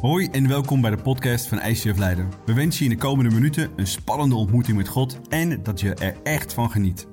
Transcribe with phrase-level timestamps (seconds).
[0.00, 2.28] Hoi en welkom bij de podcast van ICF Leiden.
[2.44, 5.94] We wensen je in de komende minuten een spannende ontmoeting met God en dat je
[5.94, 7.06] er echt van geniet.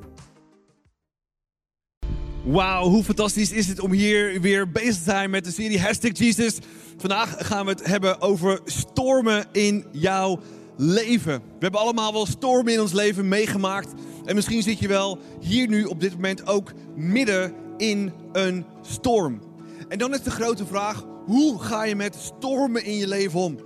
[2.43, 6.17] Wauw, hoe fantastisch is het om hier weer bezig te zijn met de serie Hashtag
[6.17, 6.59] Jesus.
[6.97, 10.39] Vandaag gaan we het hebben over stormen in jouw
[10.77, 11.39] leven.
[11.39, 13.93] We hebben allemaal wel stormen in ons leven meegemaakt.
[14.25, 19.41] En misschien zit je wel hier nu op dit moment ook midden in een storm.
[19.87, 23.57] En dan is de grote vraag, hoe ga je met stormen in je leven om?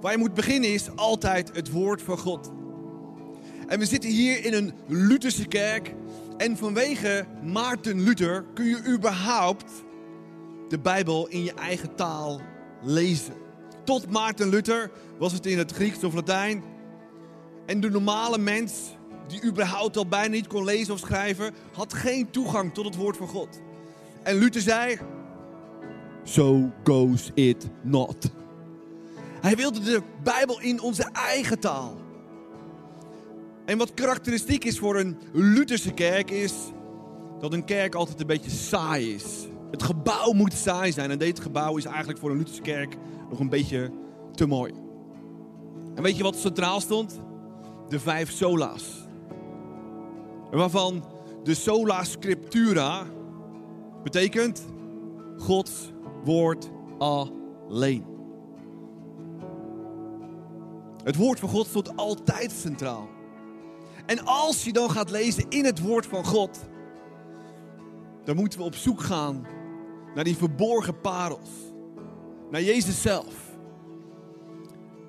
[0.00, 2.50] Waar je moet beginnen is altijd het woord van God.
[3.66, 5.94] En we zitten hier in een Lutherse kerk.
[6.36, 9.72] En vanwege Maarten Luther kun je überhaupt
[10.68, 12.40] de Bijbel in je eigen taal
[12.82, 13.34] lezen.
[13.84, 16.62] Tot Maarten Luther was het in het Grieks of Latijn.
[17.66, 18.72] En de normale mens,
[19.28, 23.16] die überhaupt al bijna niet kon lezen of schrijven, had geen toegang tot het woord
[23.16, 23.60] van God.
[24.22, 24.98] En Luther zei:
[26.24, 28.30] So goes it not.
[29.40, 31.96] Hij wilde de Bijbel in onze eigen taal.
[33.64, 36.52] En wat karakteristiek is voor een Lutherse kerk is
[37.40, 39.46] dat een kerk altijd een beetje saai is.
[39.70, 42.96] Het gebouw moet saai zijn en dit gebouw is eigenlijk voor een Lutherse kerk
[43.30, 43.90] nog een beetje
[44.34, 44.72] te mooi.
[45.94, 47.20] En weet je wat centraal stond?
[47.88, 49.06] De vijf sola's.
[50.50, 51.04] Waarvan
[51.42, 53.06] de sola scriptura
[54.02, 54.66] betekent
[55.38, 55.91] Gods
[56.24, 58.04] woord alleen.
[61.04, 63.08] Het woord van God stond altijd centraal.
[64.06, 66.58] En als je dan gaat lezen in het woord van God,
[68.24, 69.46] dan moeten we op zoek gaan
[70.14, 71.50] naar die verborgen parels.
[72.50, 73.50] Naar Jezus zelf.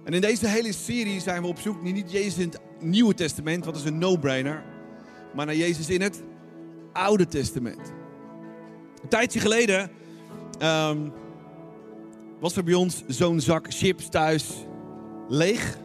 [0.04, 3.66] En in deze hele serie zijn we op zoek niet Jezus in het Nieuwe Testament,
[3.66, 4.64] wat is een no-brainer,
[5.34, 6.24] maar naar Jezus in het
[6.94, 7.94] Oude Testament.
[9.02, 9.92] Een tijdje geleden
[10.64, 11.14] um,
[12.40, 14.66] was er bij ons zo'n zak chips thuis
[15.28, 15.78] leeg,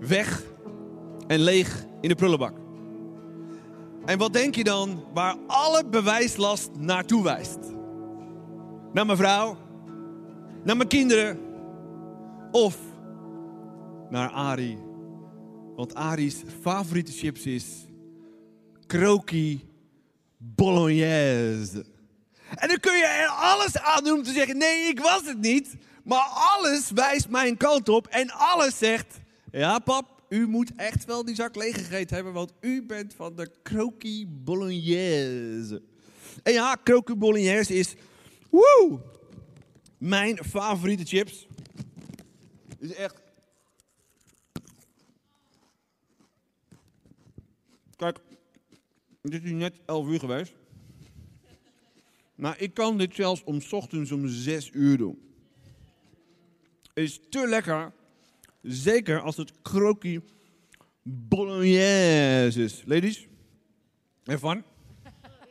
[0.00, 0.42] weg
[1.26, 2.56] en leeg in de prullenbak.
[4.04, 7.58] En wat denk je dan waar alle bewijslast naartoe wijst?
[8.92, 9.56] Naar mijn vrouw,
[10.64, 11.38] naar mijn kinderen
[12.50, 12.78] of
[14.10, 14.78] naar Ari.
[15.76, 17.86] Want Ari's favoriete chips is
[18.86, 19.58] croquis
[20.36, 21.84] bolognese.
[22.54, 25.38] En dan kun je er alles aan doen om te zeggen: nee, ik was het
[25.38, 25.74] niet.
[26.04, 29.20] Maar alles wijst mijn kant op en alles zegt:
[29.52, 33.50] ja, pap, u moet echt wel die zak leeggegeten hebben, want u bent van de
[33.62, 35.82] croquis bolognese.
[36.42, 37.94] En ja, croquis bolognese is
[38.50, 39.00] woe,
[39.98, 41.46] mijn favoriete chips.
[42.78, 43.20] Is echt.
[47.96, 48.18] Kijk,
[49.22, 50.52] het is nu net 11 uur geweest.
[52.42, 55.18] Nou, ik kan dit zelfs om ochtends om 6 uur doen.
[56.94, 57.92] Is te lekker.
[58.62, 60.20] Zeker als het croquis
[61.02, 62.82] bolognese is.
[62.86, 63.26] Ladies,
[64.24, 64.62] even van.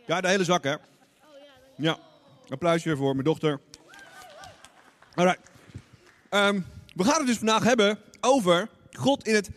[0.08, 0.76] Ja, de hele zak, hè?
[1.78, 2.00] Ja,
[2.50, 3.60] applausje voor mijn dochter.
[5.14, 5.50] Alright.
[6.30, 6.66] Um,
[6.96, 9.50] we gaan het dus vandaag hebben over God in het,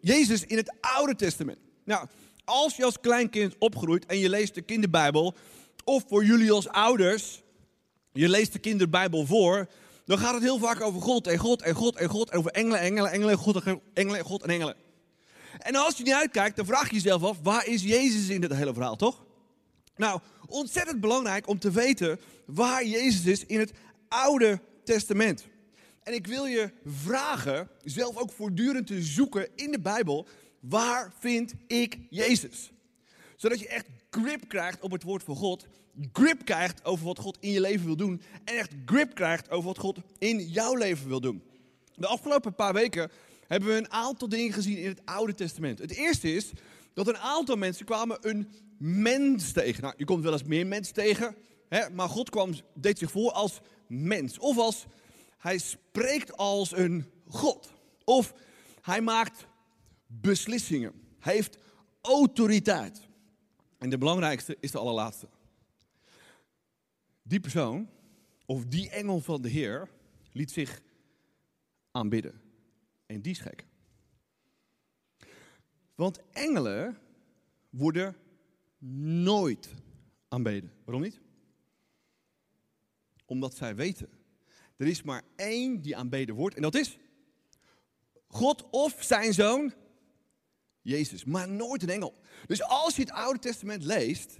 [0.00, 1.58] Jezus in het Oude Testament.
[1.84, 2.06] Nou,
[2.44, 5.34] als je als kleinkind opgroeit en je leest de kinderbijbel,
[5.84, 7.42] of voor jullie als ouders,
[8.12, 9.68] je leest de kinderbijbel voor,
[10.04, 12.80] dan gaat het heel vaak over God en God en God en God, over engelen,
[12.80, 14.76] engelen, engelen, God en engelen, God en engelen.
[15.58, 18.54] En als je niet uitkijkt, dan vraag je jezelf af, waar is Jezus in dit
[18.54, 19.24] hele verhaal, toch?
[19.96, 23.72] Nou, ontzettend belangrijk om te weten waar Jezus is in het
[24.08, 25.46] Oude Testament.
[26.02, 30.26] En ik wil je vragen, zelf ook voortdurend te zoeken in de Bijbel,
[30.60, 32.70] waar vind ik Jezus?
[33.36, 33.86] Zodat je echt
[34.20, 35.66] grip krijgt op het woord van God,
[36.12, 39.66] grip krijgt over wat God in je leven wil doen en echt grip krijgt over
[39.66, 41.42] wat God in jouw leven wil doen.
[41.94, 43.10] De afgelopen paar weken
[43.46, 45.78] hebben we een aantal dingen gezien in het Oude Testament.
[45.78, 46.50] Het eerste is
[46.94, 49.82] dat een aantal mensen kwamen een mens tegen.
[49.82, 51.36] Nou, je komt wel eens meer mensen tegen,
[51.68, 54.38] hè, maar God kwam, deed zich voor als mens.
[54.38, 54.86] Of als
[55.38, 57.72] hij spreekt als een God.
[58.04, 58.34] Of
[58.82, 59.46] hij maakt
[60.06, 60.92] beslissingen.
[61.18, 61.58] Hij heeft
[62.00, 63.10] autoriteit.
[63.82, 65.28] En de belangrijkste is de allerlaatste.
[67.22, 67.88] Die persoon,
[68.46, 69.88] of die engel van de Heer,
[70.32, 70.82] liet zich
[71.90, 72.40] aanbidden.
[73.06, 73.66] En die is gek.
[75.94, 76.98] Want engelen
[77.70, 78.16] worden
[79.22, 79.74] nooit
[80.28, 80.72] aanbeden.
[80.84, 81.20] Waarom niet?
[83.26, 84.08] Omdat zij weten,
[84.76, 86.98] er is maar één die aanbeden wordt en dat is
[88.26, 89.72] God of zijn zoon
[90.82, 92.14] Jezus, maar nooit een engel.
[92.46, 94.36] Dus als je het Oude Testament leest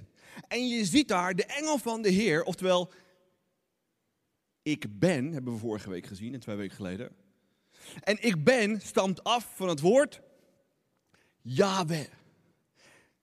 [0.49, 2.93] en je ziet daar de engel van de Heer, oftewel
[4.63, 7.17] ik ben, hebben we vorige week gezien en twee weken geleden.
[8.01, 10.21] En ik ben stamt af van het woord
[11.41, 12.07] Yahweh.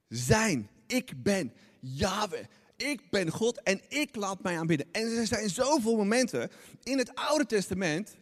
[0.08, 2.46] Zijn, ik ben Yahweh.
[2.76, 4.88] Ik ben God en ik laat mij aanbidden.
[4.92, 6.52] En er zijn zoveel momenten
[6.84, 8.18] in het Oude Testament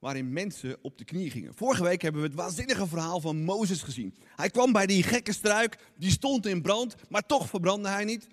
[0.00, 1.54] waarin mensen op de knie gingen.
[1.54, 4.14] Vorige week hebben we het waanzinnige verhaal van Mozes gezien.
[4.36, 8.26] Hij kwam bij die gekke struik, die stond in brand, maar toch verbrandde hij niet.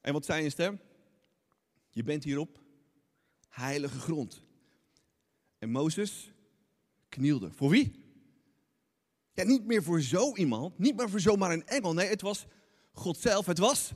[0.00, 0.80] En wat zei een stem?
[1.90, 2.60] Je bent hierop
[3.48, 4.42] heilige grond.
[5.58, 6.32] En Mozes
[7.08, 7.52] knielde.
[7.52, 7.92] Voor wie?
[9.32, 11.92] Ja, niet meer voor zo iemand, niet meer voor zomaar een engel.
[11.94, 12.46] Nee, het was
[12.92, 13.92] God zelf, het was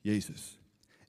[0.00, 0.58] Jezus.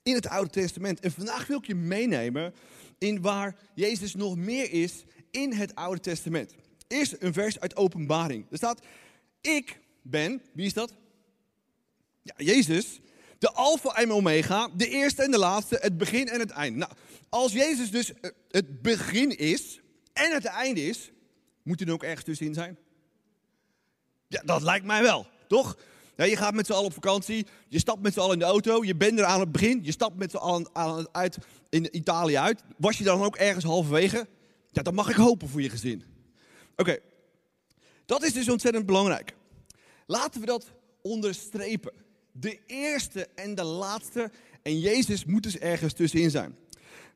[0.04, 1.00] In het Oude Testament.
[1.00, 2.54] En vandaag wil ik je meenemen
[2.98, 6.54] in waar Jezus nog meer is in het Oude Testament.
[6.88, 8.46] Eerst een vers uit Openbaring.
[8.52, 8.82] Er staat,
[9.42, 10.94] ik ben, wie is dat?
[12.22, 13.00] Ja, Jezus,
[13.40, 16.80] de alfa en omega, de eerste en de laatste, het begin en het einde.
[16.80, 16.92] Nou,
[17.30, 19.82] als Jezus dus eh, het begin is
[20.14, 21.12] en het einde is,
[21.64, 22.78] moet hij er ook ergens tussenin zijn?
[24.28, 25.78] Ja, dat lijkt mij wel, toch?
[26.26, 28.84] Je gaat met z'n allen op vakantie, je stapt met z'n allen in de auto,
[28.84, 31.38] je bent er aan het begin, je stapt met z'n allen uit
[31.70, 32.64] in Italië uit.
[32.78, 34.28] Was je dan ook ergens halverwege?
[34.72, 36.04] Ja, dan mag ik hopen voor je gezin.
[36.76, 36.98] Oké,
[38.06, 39.36] dat is dus ontzettend belangrijk.
[40.06, 40.72] Laten we dat
[41.02, 41.94] onderstrepen.
[42.32, 44.32] De eerste en de laatste.
[44.62, 46.58] En Jezus moet dus ergens tussenin zijn.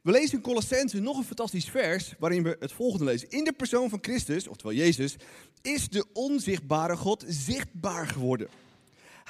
[0.01, 3.30] We lezen in Colossense nog een fantastisch vers waarin we het volgende lezen.
[3.30, 5.15] In de persoon van Christus, oftewel Jezus,
[5.62, 8.48] is de onzichtbare God zichtbaar geworden.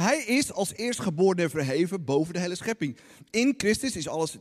[0.01, 2.97] Hij is als eerstgeborene verheven boven de hele schepping.
[3.29, 4.37] In Christus is alles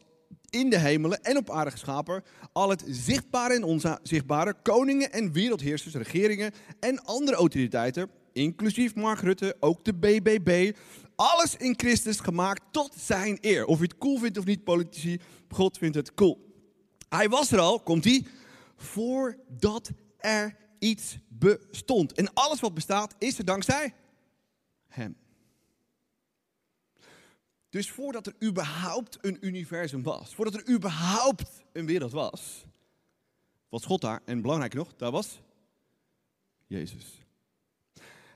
[0.50, 2.24] in de hemelen en op aarde geschapen.
[2.52, 9.56] Al het zichtbare en onzichtbare, koningen en wereldheersers, regeringen en andere autoriteiten, inclusief Mark Rutte,
[9.60, 10.72] ook de BBB.
[11.16, 13.64] Alles in Christus gemaakt tot zijn eer.
[13.66, 16.48] Of je het cool vindt of niet, politici, God vindt het cool.
[17.08, 18.26] Hij was er al, komt hij,
[18.76, 22.12] voordat er iets bestond.
[22.12, 23.94] En alles wat bestaat is er dankzij
[24.88, 25.19] hem.
[27.70, 32.64] Dus voordat er überhaupt een universum was, voordat er überhaupt een wereld was,
[33.68, 34.22] was God daar.
[34.24, 35.40] En belangrijk nog, daar was
[36.66, 37.04] Jezus.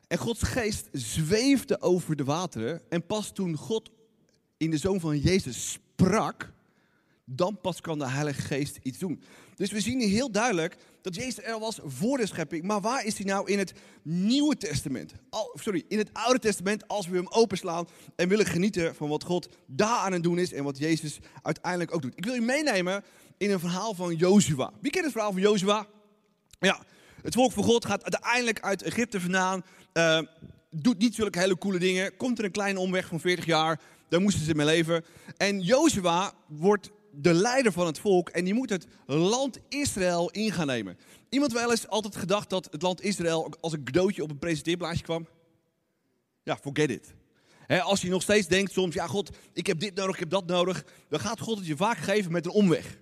[0.06, 2.82] En Gods geest zweefde over de wateren.
[2.88, 3.90] En pas toen God
[4.56, 6.52] in de zoon van Jezus sprak,
[7.24, 9.22] dan pas kan de Heilige Geest iets doen.
[9.56, 12.64] Dus we zien hier heel duidelijk dat Jezus er was voor de schepping.
[12.64, 13.72] Maar waar is hij nou in het
[14.02, 15.12] Nieuwe Testament?
[15.54, 19.48] sorry, in het Oude Testament als we hem openslaan en willen genieten van wat God
[19.66, 22.16] daar aan het doen is en wat Jezus uiteindelijk ook doet.
[22.16, 23.04] Ik wil je meenemen
[23.38, 24.72] in een verhaal van Jozua.
[24.80, 25.86] Wie kent het verhaal van Jozua?
[26.60, 26.82] Ja,
[27.22, 29.64] het volk van God gaat uiteindelijk uit Egypte vandaan.
[29.92, 30.20] Uh,
[30.70, 32.16] doet niet zulke hele coole dingen.
[32.16, 33.80] Komt er een kleine omweg van 40 jaar.
[34.08, 35.04] Daar moesten ze mee leven.
[35.36, 40.52] En Jozua wordt de leider van het volk en die moet het land Israël in
[40.52, 40.98] gaan nemen.
[41.28, 45.02] Iemand wel eens altijd gedacht dat het land Israël als een cadeautje op een presenteerblaadje
[45.02, 45.26] kwam?
[46.42, 47.14] Ja, forget it.
[47.82, 50.46] als je nog steeds denkt soms, ja God, ik heb dit nodig, ik heb dat
[50.46, 52.98] nodig, dan gaat God het je vaak geven met een omweg.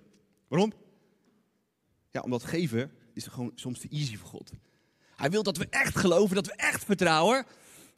[0.47, 0.73] Waarom?
[2.11, 4.51] Ja, omdat geven is gewoon soms te easy voor God.
[5.15, 7.45] Hij wil dat we echt geloven, dat we echt vertrouwen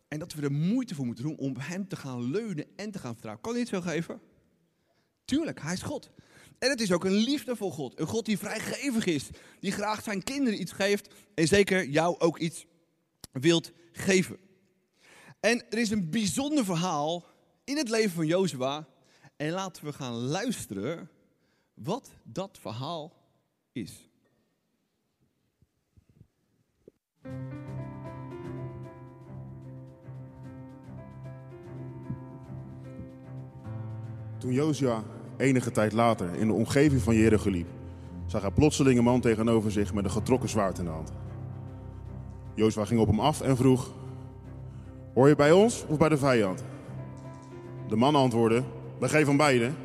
[0.08, 3.00] en dat we er moeite voor moeten doen om hem te gaan leunen en te
[3.00, 3.44] gaan vertrouwen.
[3.44, 4.22] Kan hij het zo geven?
[5.26, 6.10] Tuurlijk, hij is God.
[6.60, 8.00] En het is ook een liefde voor God.
[8.00, 9.30] Een God die vrijgevig is.
[9.60, 11.14] Die graag zijn kinderen iets geeft.
[11.34, 12.66] En zeker jou ook iets
[13.32, 14.38] wilt geven.
[15.40, 17.26] En er is een bijzonder verhaal
[17.64, 18.88] in het leven van Jozua.
[19.36, 21.10] En laten we gaan luisteren
[21.74, 23.14] wat dat verhaal
[23.72, 24.10] is.
[34.40, 35.04] Toen Jozua
[35.38, 37.68] enige tijd later in de omgeving van Jericho liep,
[38.26, 41.12] zag hij plotseling een man tegenover zich met een getrokken zwaard in de hand.
[42.54, 43.94] Jozua ging op hem af en vroeg:
[45.14, 46.64] Hoor je bij ons of bij de vijand?
[47.88, 48.64] De man antwoordde:
[49.00, 49.76] Bij geen van beiden.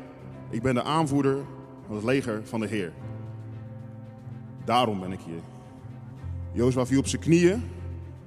[0.49, 1.37] Ik ben de aanvoerder
[1.87, 2.93] van het leger van de Heer.
[4.65, 5.41] Daarom ben ik hier.
[6.51, 7.63] Jozua viel op zijn knieën,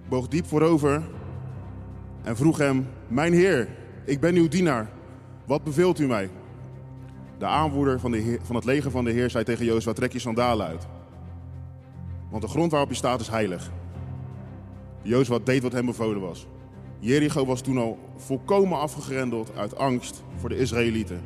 [0.08, 1.02] boog diep voorover
[2.22, 3.68] en vroeg hem: Mijn Heer,
[4.04, 4.90] ik ben uw dienaar.
[5.44, 6.30] Wat beveelt u mij?
[7.38, 10.18] De aanvoerder van, de van het leger van de Heer zei tegen Jozua, trek je
[10.18, 10.86] sandalen uit.
[12.30, 13.70] Want de grond waarop je staat is heilig.
[15.02, 16.46] Jozua deed wat hem bevolen was.
[16.98, 21.20] Jericho was toen al volkomen afgegrendeld uit angst voor de Israëlieten.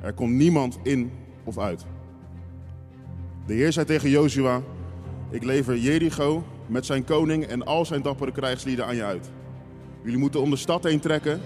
[0.00, 1.12] Er kon niemand in
[1.44, 1.86] of uit.
[3.46, 4.62] De Heer zei tegen Jozua,
[5.30, 9.30] ik lever Jericho met zijn koning en al zijn dappere krijgslieden aan je uit.
[10.02, 11.40] Jullie moeten om de stad heen trekken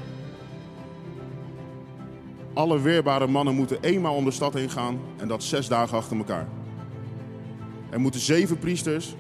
[2.58, 6.16] Alle weerbare mannen moeten eenmaal om de stad heen gaan en dat zes dagen achter
[6.16, 6.48] elkaar.
[7.90, 9.14] Er moeten zeven priesters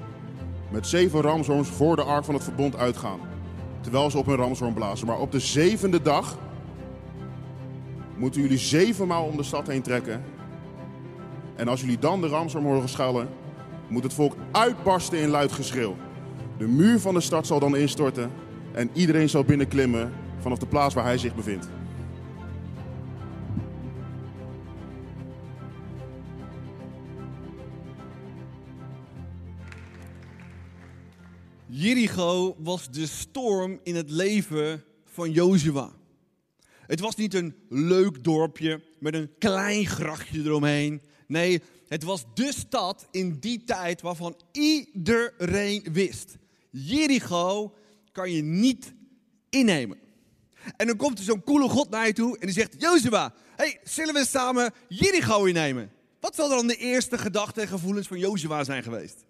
[0.70, 3.20] met zeven ramshoorns voor de ark van het verbond uitgaan.
[3.80, 5.06] Terwijl ze op hun ramshoorn blazen.
[5.06, 6.38] Maar op de zevende dag
[8.16, 10.24] moeten jullie zevenmaal om de stad heen trekken.
[11.56, 13.28] En als jullie dan de ramshoorn horen schallen,
[13.88, 15.96] moet het volk uitbarsten in luid geschreeuw.
[16.56, 18.30] De muur van de stad zal dan instorten
[18.72, 21.77] en iedereen zal binnenklimmen vanaf de plaats waar hij zich bevindt.
[31.80, 35.92] Jericho was de storm in het leven van Jozua.
[36.86, 41.02] Het was niet een leuk dorpje met een klein grachtje eromheen.
[41.26, 46.36] Nee, het was de stad in die tijd waarvan iedereen wist.
[46.70, 47.74] Jericho
[48.12, 48.94] kan je niet
[49.50, 49.98] innemen.
[50.76, 53.80] En dan komt er zo'n coole God naar je toe en die zegt: Jozua, hey,
[53.84, 55.90] zullen we samen Jericho innemen?
[56.20, 59.26] Wat zal dan de eerste gedachten en gevoelens van Jozua zijn geweest?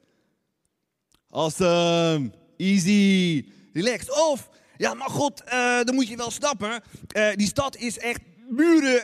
[1.31, 4.11] Awesome, easy, relaxed.
[4.11, 6.83] Of, ja, maar God, uh, dan moet je wel snappen,
[7.17, 9.03] uh, die stad is echt muren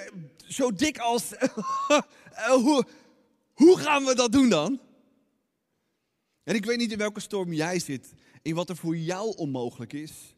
[0.48, 1.32] zo dik als...
[1.32, 1.48] uh,
[2.64, 2.84] hoe,
[3.52, 4.80] hoe gaan we dat doen dan?
[6.44, 8.12] En ik weet niet in welke storm jij zit,
[8.42, 10.34] in wat er voor jou onmogelijk is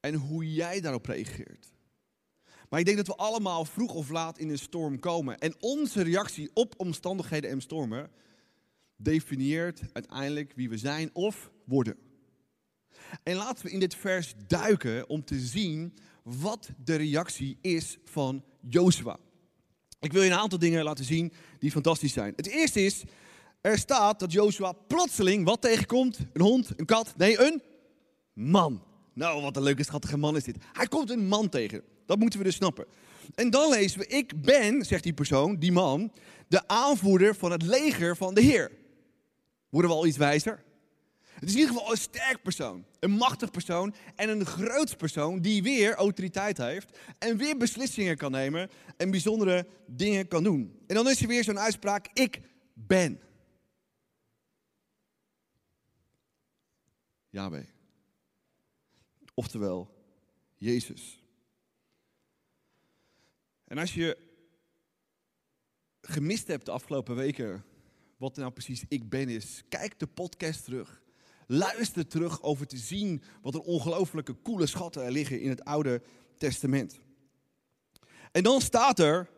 [0.00, 1.66] en hoe jij daarop reageert.
[2.68, 5.38] Maar ik denk dat we allemaal vroeg of laat in een storm komen.
[5.38, 8.10] En onze reactie op omstandigheden en stormen
[9.02, 11.96] definieert uiteindelijk wie we zijn of worden.
[13.22, 18.44] En laten we in dit vers duiken om te zien wat de reactie is van
[18.60, 19.18] Jozua.
[20.00, 22.32] Ik wil je een aantal dingen laten zien die fantastisch zijn.
[22.36, 23.02] Het eerste is,
[23.60, 26.18] er staat dat Jozua plotseling wat tegenkomt?
[26.32, 27.62] Een hond, een kat, nee, een
[28.32, 28.82] man.
[29.14, 30.56] Nou, wat een leuke schattige man is dit.
[30.72, 31.82] Hij komt een man tegen.
[32.06, 32.86] Dat moeten we dus snappen.
[33.34, 36.12] En dan lezen we, ik ben, zegt die persoon, die man,
[36.48, 38.70] de aanvoerder van het leger van de Heer.
[39.70, 40.64] Worden we al iets wijzer?
[41.40, 45.40] Het is in ieder geval een sterk persoon, een machtig persoon en een groot persoon
[45.40, 50.78] die weer autoriteit heeft en weer beslissingen kan nemen en bijzondere dingen kan doen.
[50.86, 52.40] En dan is er weer zo'n uitspraak, ik
[52.72, 53.20] ben.
[57.30, 57.66] Yahweh.
[59.34, 59.94] Oftewel,
[60.56, 61.24] Jezus.
[63.64, 64.18] En als je
[66.00, 67.64] gemist hebt de afgelopen weken
[68.20, 71.02] wat nou precies ik ben is, kijk de podcast terug.
[71.46, 76.02] Luister terug over te zien wat er ongelooflijke coole schatten liggen in het Oude
[76.38, 77.00] Testament.
[78.32, 79.30] En dan staat er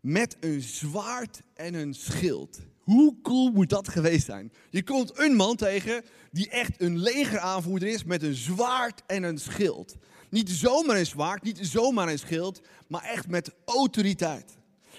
[0.00, 2.60] met een zwaard en een schild.
[2.78, 4.52] Hoe cool moet dat geweest zijn?
[4.70, 9.38] Je komt een man tegen die echt een legeraanvoerder is met een zwaard en een
[9.38, 9.94] schild.
[10.30, 14.56] Niet zomaar een zwaard, niet zomaar een schild, maar echt met autoriteit.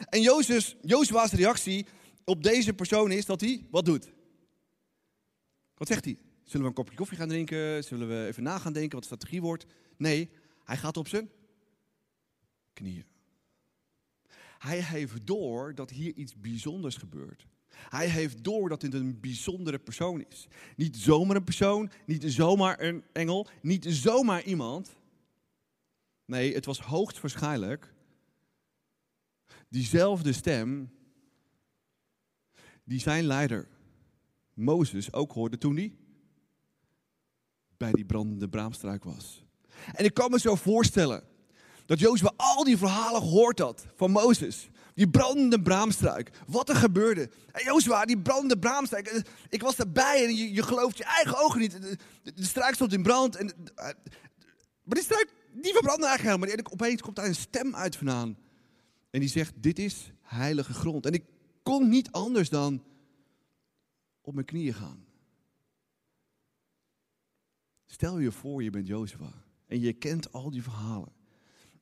[0.10, 0.22] En
[0.82, 1.86] Jozua's reactie
[2.26, 4.14] op deze persoon is dat hij wat doet.
[5.78, 6.18] Wat zegt hij?
[6.44, 7.84] Zullen we een kopje koffie gaan drinken?
[7.84, 9.66] Zullen we even na gaan denken wat de strategie wordt?
[9.98, 10.30] Nee,
[10.64, 11.30] hij gaat op zijn
[12.74, 13.06] knieën.
[14.58, 17.46] Hij heeft door dat hier iets bijzonders gebeurt.
[17.70, 20.48] Hij heeft door dat dit een bijzondere persoon is.
[20.76, 24.96] Niet zomaar een persoon, niet zomaar een engel, niet zomaar iemand.
[26.26, 27.94] Nee, het was hoogstwaarschijnlijk
[29.70, 30.92] diezelfde stem
[32.84, 33.68] die zijn leider
[34.54, 35.96] Mozes ook hoorde toen hij
[37.78, 39.44] bij die brandende braamstruik was.
[39.94, 41.24] En ik kan me zo voorstellen
[41.86, 44.70] dat Jozua al die verhalen gehoord had van Mozes.
[44.94, 46.32] Die brandende braamstruik.
[46.48, 47.30] Wat er gebeurde.
[47.52, 49.24] En Jozua, die brandende braamstruik.
[49.50, 51.82] Ik was erbij en je, gelooft je eigen ogen niet.
[51.82, 51.98] De,
[52.34, 53.36] de, struik stond in brand.
[53.36, 53.86] En, eh,
[54.84, 56.66] maar die struik, die verbrandde eigenlijk helemaal niet.
[56.66, 58.38] En opeens komt daar een stem uit vandaan.
[59.10, 61.06] En die zegt, dit is heilige grond.
[61.06, 61.24] En ik
[61.64, 62.84] kon niet anders dan
[64.22, 65.06] op mijn knieën gaan.
[67.86, 71.12] Stel je voor, je bent Jozua en je kent al die verhalen.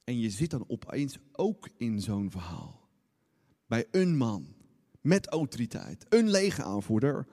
[0.03, 2.89] En je zit dan opeens ook in zo'n verhaal.
[3.65, 4.55] Bij een man
[5.01, 7.27] met autoriteit, een lege aanvoerder.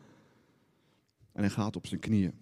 [1.32, 2.34] En hij gaat op zijn knieën.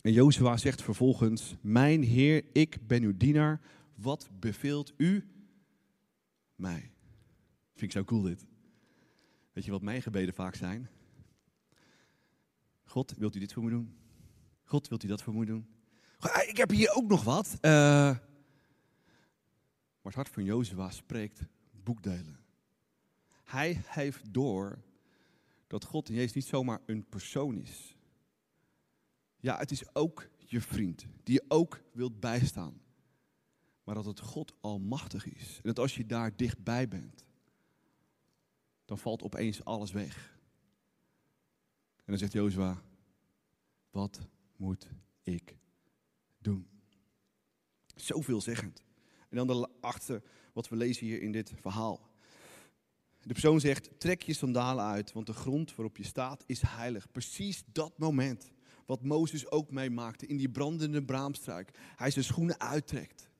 [0.00, 3.60] En Jozua zegt vervolgens: Mijn Heer, ik ben uw dienaar.
[3.94, 5.28] Wat beveelt u
[6.54, 6.92] mij?
[7.72, 8.46] Vind ik zo cool dit.
[9.54, 10.88] Weet je wat mijn gebeden vaak zijn?
[12.84, 13.96] God, wilt u dit voor me doen?
[14.64, 15.66] God, wilt u dat voor me doen?
[16.46, 17.54] Ik heb hier ook nog wat.
[17.60, 18.18] Uh, maar
[20.02, 22.38] het hart van Jozua spreekt boekdelen.
[23.44, 24.82] Hij heeft door
[25.66, 27.96] dat God in Jezus niet zomaar een persoon is.
[29.36, 32.82] Ja, het is ook je vriend, die je ook wilt bijstaan.
[33.84, 35.56] maar dat het God almachtig is.
[35.56, 37.23] En dat als je daar dichtbij bent,
[38.84, 40.38] dan valt opeens alles weg.
[41.96, 42.82] En dan zegt Jozua,
[43.90, 44.20] wat
[44.56, 44.88] moet
[45.22, 45.56] ik
[46.38, 46.68] doen?
[47.94, 48.82] Zoveelzeggend.
[49.28, 50.22] En dan de achtste,
[50.52, 52.12] wat we lezen hier in dit verhaal.
[53.20, 57.10] De persoon zegt, trek je sandalen uit, want de grond waarop je staat is heilig.
[57.10, 58.52] Precies dat moment
[58.86, 61.78] wat Mozes ook meemaakte in die brandende braamstruik.
[61.96, 63.30] Hij zijn schoenen uittrekt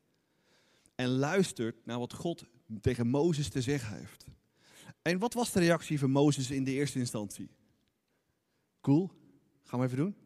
[0.95, 2.45] en luistert naar wat God
[2.81, 4.27] tegen Mozes te zeggen heeft.
[5.05, 7.51] En wat was de reactie van Mozes in de eerste instantie?
[8.81, 9.11] Cool,
[9.65, 10.17] gaan we even doen.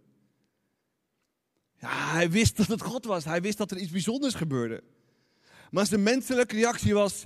[1.81, 3.25] Ja, hij wist dat het God was.
[3.25, 4.83] Hij wist dat er iets bijzonders gebeurde.
[5.71, 7.25] Maar zijn menselijke reactie was: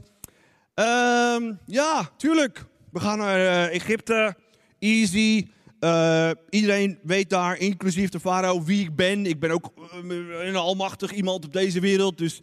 [0.75, 2.65] ehm, Ja, tuurlijk.
[2.91, 4.37] We gaan naar uh, Egypte.
[4.79, 5.49] Easy.
[5.81, 9.27] Uh, iedereen weet daar, inclusief de farao, wie ik ben.
[9.27, 9.73] Ik ben ook
[10.05, 12.19] uh, een almachtig iemand op deze wereld.
[12.19, 12.41] Dus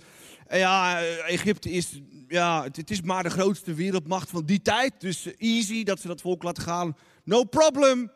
[0.57, 5.01] ja, Egypte is, ja, het, is maar de grootste wereldmacht van die tijd.
[5.01, 6.97] Dus easy dat ze dat volk laten gaan.
[7.23, 8.11] No problem.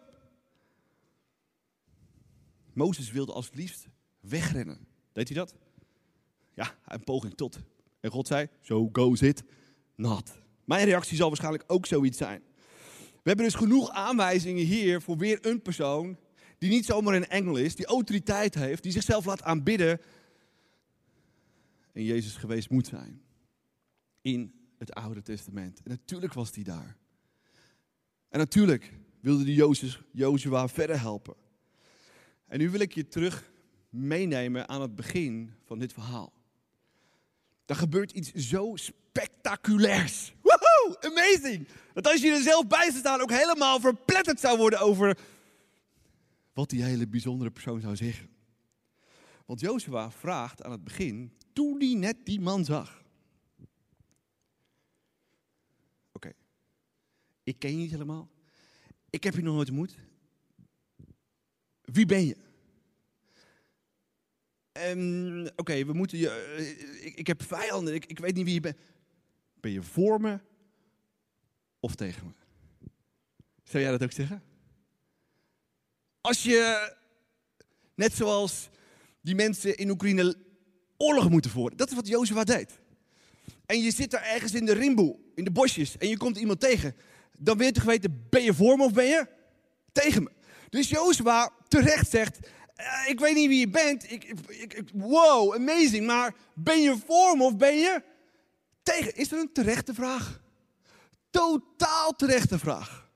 [2.74, 3.88] Mozes wilde als liefst
[4.20, 4.88] wegrennen.
[5.14, 5.56] Deed hij dat?
[6.54, 7.60] Ja, een poging tot.
[8.00, 9.44] En God zei, so goes it
[9.96, 10.32] not.
[10.64, 12.42] Mijn reactie zal waarschijnlijk ook zoiets zijn.
[12.98, 16.18] We hebben dus genoeg aanwijzingen hier voor weer een persoon
[16.58, 20.00] die niet zomaar een engel is, die autoriteit heeft, die zichzelf laat aanbidden
[21.94, 23.22] en Jezus geweest moet zijn.
[24.22, 25.82] In het Oude Testament.
[25.84, 26.98] En natuurlijk was hij daar.
[28.30, 29.66] En natuurlijk wilde die
[30.12, 31.36] Jozua verder helpen.
[32.48, 33.52] En nu wil ik je terug
[33.90, 36.34] meenemen aan het begin van dit verhaal.
[37.66, 40.34] Er gebeurt iets zo spectaculairs.
[40.42, 41.68] Woehoe, amazing!
[41.94, 45.18] Dat als je er zelf bij zou staan ook helemaal verpletterd zou worden over
[46.54, 48.30] wat die hele bijzondere persoon zou zeggen.
[49.46, 53.04] Want Jozua vraagt aan het begin, toen hij net die man zag.
[56.12, 56.34] Oké,
[57.44, 58.30] ik ken je niet helemaal.
[59.10, 59.96] Ik heb je nog nooit ontmoet.
[61.82, 62.36] Wie ben je?
[64.74, 66.56] Um, Oké, we moeten je.
[66.58, 68.78] Uh, ik, ik, heb vijanden, ik, ik weet niet wie je bent.
[69.60, 70.40] Ben je voor me
[71.80, 72.34] of tegen me?
[73.64, 74.44] Zou jij dat ook zeggen?
[76.22, 76.94] Als je,
[77.96, 78.70] net zoals
[79.22, 80.36] die mensen in Oekraïne,
[81.04, 81.78] oorlog moeten voeren.
[81.78, 82.80] Dat is wat Jozua deed.
[83.66, 86.60] En je zit daar ergens in de rimboe, in de bosjes, en je komt iemand
[86.60, 86.96] tegen.
[87.38, 89.28] Dan weet je toch weten, ben je voor me of ben je
[89.92, 90.32] tegen me?
[90.70, 92.40] Dus Jozua terecht zegt,
[92.78, 94.12] uh, ik weet niet wie je bent.
[94.12, 96.06] Ik, ik, ik, wow, amazing.
[96.06, 98.04] Maar ben je voor me of ben je
[98.84, 99.16] tegen?
[99.16, 100.42] Is dat een terechte vraag?
[101.30, 103.10] Totaal terechte vraag.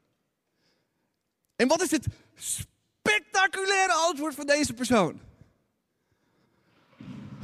[1.55, 5.26] En wat is het spectaculaire antwoord van deze persoon?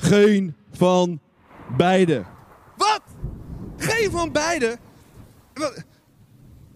[0.04, 1.22] Geen van
[1.78, 2.26] beide.
[2.78, 3.02] Wat?
[3.78, 4.78] Geen van beide?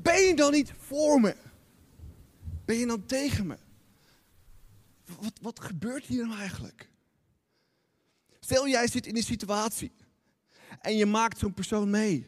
[0.01, 1.35] Ben je dan niet voor me?
[2.65, 3.57] Ben je dan tegen me?
[5.19, 6.89] Wat, wat gebeurt hier nou eigenlijk?
[8.39, 9.91] Stel jij zit in een situatie
[10.81, 12.27] en je maakt zo'n persoon mee.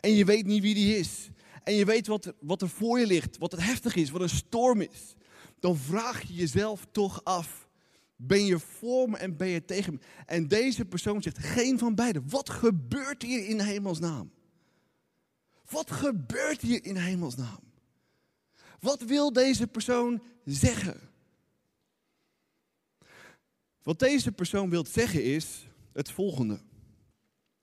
[0.00, 1.28] En je weet niet wie die is.
[1.64, 4.28] En je weet wat, wat er voor je ligt, wat het heftig is, wat een
[4.28, 5.14] storm is.
[5.58, 7.68] Dan vraag je jezelf toch af,
[8.22, 9.98] ben je voor me en ben je tegen me?
[10.26, 12.22] En deze persoon zegt geen van beide.
[12.26, 14.30] Wat gebeurt hier in hemelsnaam?
[15.70, 17.60] Wat gebeurt hier in hemelsnaam?
[18.80, 21.00] Wat wil deze persoon zeggen?
[23.82, 26.60] Wat deze persoon wil zeggen is het volgende.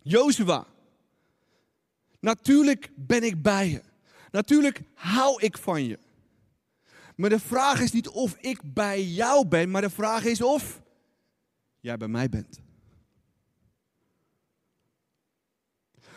[0.01, 0.67] Jozua,
[2.19, 3.81] natuurlijk ben ik bij je.
[4.31, 5.99] Natuurlijk hou ik van je.
[7.17, 10.81] Maar de vraag is niet of ik bij jou ben, maar de vraag is of
[11.79, 12.59] jij bij mij bent.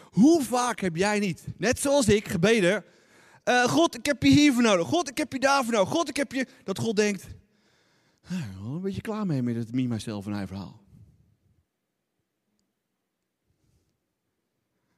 [0.01, 2.85] Hoe vaak heb jij niet, net zoals ik, gebeden,
[3.45, 4.87] uh, God, ik heb je hiervoor nodig.
[4.87, 5.89] God, ik heb je daarvoor nodig.
[5.89, 6.47] God, ik heb je...
[6.65, 7.27] Dat God denkt,
[8.29, 10.83] nou, ik ben een beetje klaar mee met het me, mijzelf en hij verhaal.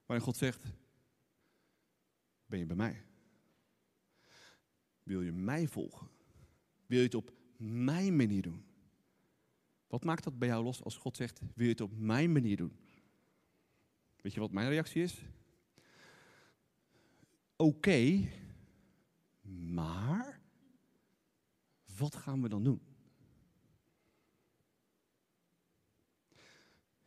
[0.07, 0.61] Waarin God zegt,
[2.47, 3.03] ben je bij mij?
[5.03, 6.09] Wil je mij volgen?
[6.87, 8.65] Wil je het op mijn manier doen?
[9.87, 12.57] Wat maakt dat bij jou los als God zegt, wil je het op mijn manier
[12.57, 12.77] doen?
[14.17, 15.23] Weet je wat mijn reactie is?
[17.57, 18.29] Oké,
[19.73, 20.41] maar
[21.97, 22.81] wat gaan we dan doen?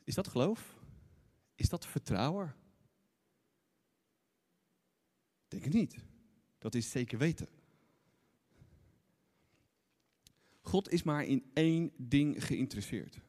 [0.04, 0.80] Is dat geloof?
[1.56, 2.56] Is dat vertrouwen?
[5.48, 5.98] Denk het niet.
[6.58, 7.55] Dat is zeker weten.
[10.68, 13.20] God is maar in één ding geïnteresseerd.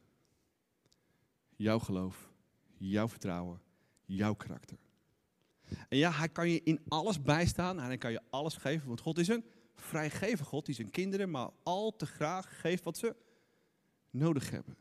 [1.55, 2.31] Jouw geloof,
[2.77, 3.61] jouw vertrouwen,
[4.05, 4.77] jouw karakter.
[5.89, 9.01] En ja, hij kan je in alles bijstaan en hij kan je alles geven, want
[9.01, 9.45] God is een
[9.75, 13.15] vrijgeven God die zijn kinderen maar al te graag geeft wat ze
[14.09, 14.77] nodig hebben.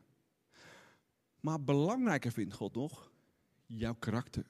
[1.41, 3.13] Maar belangrijker vindt God nog
[3.67, 4.47] jouw karakter,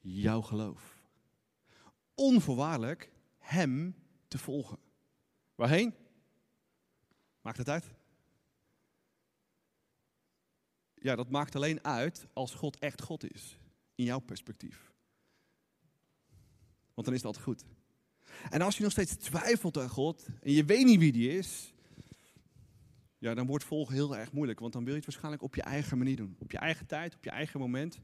[0.00, 1.00] jouw geloof.
[2.14, 3.94] Onvoorwaardelijk Hem
[4.28, 4.78] te volgen.
[5.54, 5.94] Waarheen?
[7.42, 7.84] Maakt het uit?
[10.94, 13.58] Ja, dat maakt alleen uit als God echt God is.
[13.94, 14.92] In jouw perspectief.
[16.94, 17.64] Want dan is dat goed.
[18.50, 21.74] En als je nog steeds twijfelt aan God en je weet niet wie die is,
[23.18, 24.60] ja, dan wordt volgen heel erg moeilijk.
[24.60, 26.36] Want dan wil je het waarschijnlijk op je eigen manier doen.
[26.38, 28.00] Op je eigen tijd, op je eigen moment,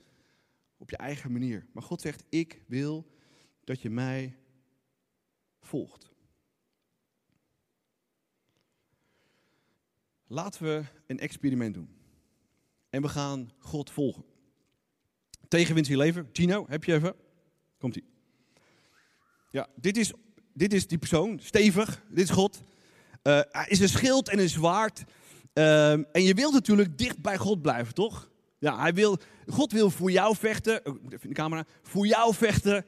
[0.77, 1.66] op je eigen manier.
[1.72, 3.11] Maar God zegt, ik wil
[3.64, 4.37] dat je mij
[5.61, 6.11] volgt.
[10.31, 11.88] Laten we een experiment doen.
[12.91, 14.25] En we gaan God volgen.
[15.49, 16.29] Tegenwind in je leven.
[16.33, 17.14] Gino, heb je even?
[17.79, 18.05] Komt-ie.
[19.51, 20.12] Ja, dit is,
[20.53, 22.62] dit is die persoon, stevig, dit is God.
[23.23, 25.05] Uh, hij is een schild en een zwaard.
[25.55, 28.31] Uh, en je wilt natuurlijk dicht bij God blijven, toch?
[28.59, 32.87] Ja, hij wil, God wil voor jou vechten, oh, even de camera, voor jou vechten,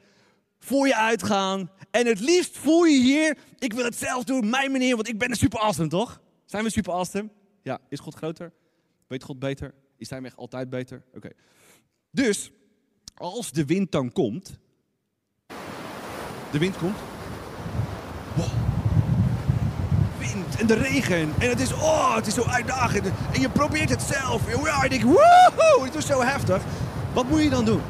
[0.59, 1.71] voor je uitgaan.
[1.91, 5.17] En het liefst voel je hier, ik wil het zelf doen, mijn manier, want ik
[5.17, 6.21] ben een super awesome, toch?
[6.51, 7.29] Zijn we super awesome?
[7.61, 8.51] Ja, is God groter?
[9.07, 9.73] Weet God beter?
[9.97, 11.03] Is zijn weg altijd beter?
[11.15, 11.29] Oké.
[12.09, 12.51] Dus,
[13.15, 14.57] als de wind dan komt,
[16.51, 16.97] de wind komt.
[18.35, 18.47] Wow.
[20.17, 21.33] Wind en de regen.
[21.39, 23.05] En het is, oh, het is zo uitdagend.
[23.33, 24.63] En je probeert het zelf.
[24.63, 26.63] Ja, ik denk, woehoe, het is zo heftig.
[27.13, 27.81] Wat moet je dan doen?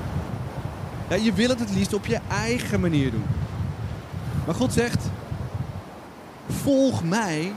[1.09, 3.25] Ja, je wil het het liefst op je eigen manier doen.
[4.45, 5.05] Maar God zegt,
[6.47, 7.53] volg mij,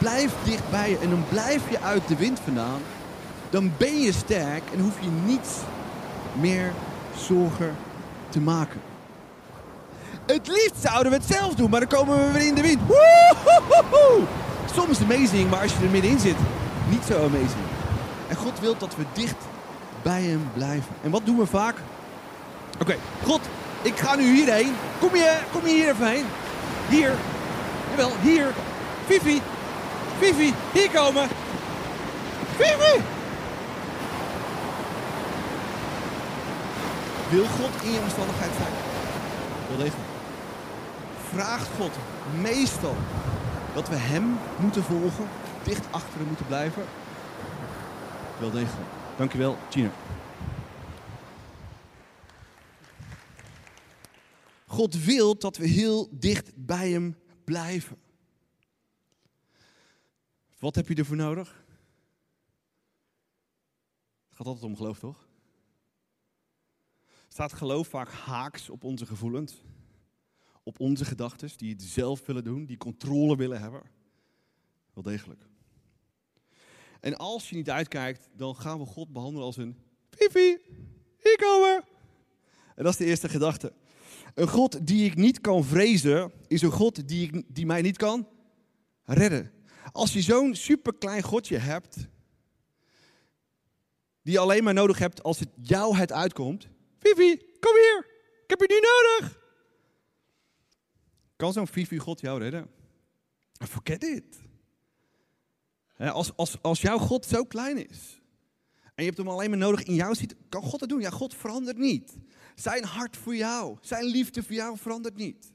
[0.00, 2.80] blijf dicht bij je en dan blijf je uit de wind vandaan.
[3.50, 5.48] Dan ben je sterk en hoef je niets
[6.40, 6.72] meer
[7.16, 7.76] zorgen
[8.28, 8.80] te maken.
[10.26, 12.80] Het liefst zouden we het zelf doen, maar dan komen we weer in de wind.
[12.86, 14.26] Woehoehoe!
[14.74, 16.36] Soms amazing, maar als je er middenin zit,
[16.88, 17.66] niet zo amazing.
[18.28, 19.36] En God wil dat we dicht
[20.02, 20.94] bij hem blijven.
[21.02, 21.74] En wat doen we vaak?
[22.80, 23.40] Oké, God,
[23.82, 24.72] ik ga nu hierheen.
[24.98, 26.24] Kom je, kom je hier even heen?
[26.88, 27.12] Hier.
[27.90, 28.46] Jawel, hier.
[29.06, 29.42] Fifi.
[30.20, 31.28] Fifi, hier komen.
[32.56, 33.02] Fifi!
[37.30, 38.72] Wil God in je omstandigheid zijn?
[39.68, 40.08] Wel degelijk
[41.30, 41.90] vraagt God
[42.40, 42.96] meestal
[43.74, 45.28] dat we Hem moeten volgen,
[45.64, 46.82] dicht achter hem moeten blijven.
[48.40, 48.88] Wel degelijk.
[49.16, 49.90] Dankjewel, Gina.
[54.66, 57.96] God wil dat we heel dicht bij Hem blijven.
[60.60, 61.64] Wat heb je ervoor nodig?
[64.28, 65.28] Het gaat altijd om geloof, toch?
[67.28, 69.62] Staat geloof vaak haaks op onze gevoelens?
[70.62, 73.82] op onze gedachten, die het zelf willen doen, die controle willen hebben.
[74.94, 75.42] Wel degelijk.
[77.00, 79.76] En als je niet uitkijkt, dan gaan we God behandelen als een
[80.10, 80.58] Fifi,
[81.22, 81.84] hier komen.
[82.74, 83.72] En dat is de eerste gedachte.
[84.34, 87.96] Een God die ik niet kan vrezen, is een God die, ik, die mij niet
[87.96, 88.28] kan
[89.04, 89.52] redden.
[89.92, 91.96] Als je zo'n superklein Godje hebt,
[94.22, 96.68] die je alleen maar nodig hebt als het jou het uitkomt.
[96.98, 98.06] Fifi, kom hier,
[98.42, 99.38] ik heb je niet nodig.
[101.36, 102.70] Kan zo'n Fifi God jou redden?
[103.52, 104.38] Forget it.
[105.96, 108.20] Als, als, als jouw God zo klein is
[109.00, 111.00] en je hebt hem alleen maar nodig in jou ziet, kan God het doen?
[111.00, 112.16] Ja, God verandert niet.
[112.54, 115.52] Zijn hart voor jou, zijn liefde voor jou verandert niet.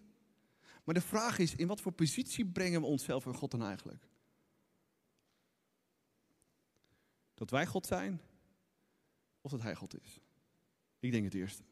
[0.84, 4.08] Maar de vraag is, in wat voor positie brengen we onszelf en God dan eigenlijk?
[7.36, 8.22] Dat wij God zijn
[9.42, 10.20] of dat Hij God is?
[11.00, 11.64] Ik denk het eerste.